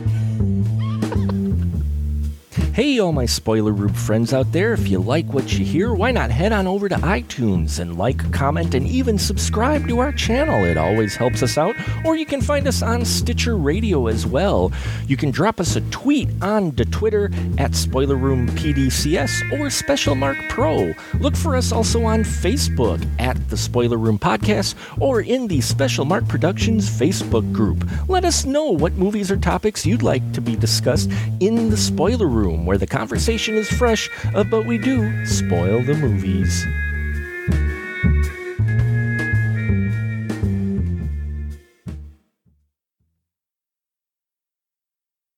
[2.73, 6.11] Hey, all my spoiler room friends out there, if you like what you hear, why
[6.11, 10.63] not head on over to iTunes and like, comment, and even subscribe to our channel?
[10.63, 11.75] It always helps us out.
[12.05, 14.71] Or you can find us on Stitcher Radio as well.
[15.05, 20.15] You can drop us a tweet on the Twitter at Spoiler Room PDCS or Special
[20.15, 20.93] Mark Pro.
[21.19, 26.05] Look for us also on Facebook at the Spoiler Room Podcast or in the Special
[26.05, 27.85] Mark Productions Facebook group.
[28.07, 31.11] Let us know what movies or topics you'd like to be discussed
[31.41, 35.95] in the Spoiler Room where the conversation is fresh, uh, but we do spoil the
[35.95, 36.65] movies.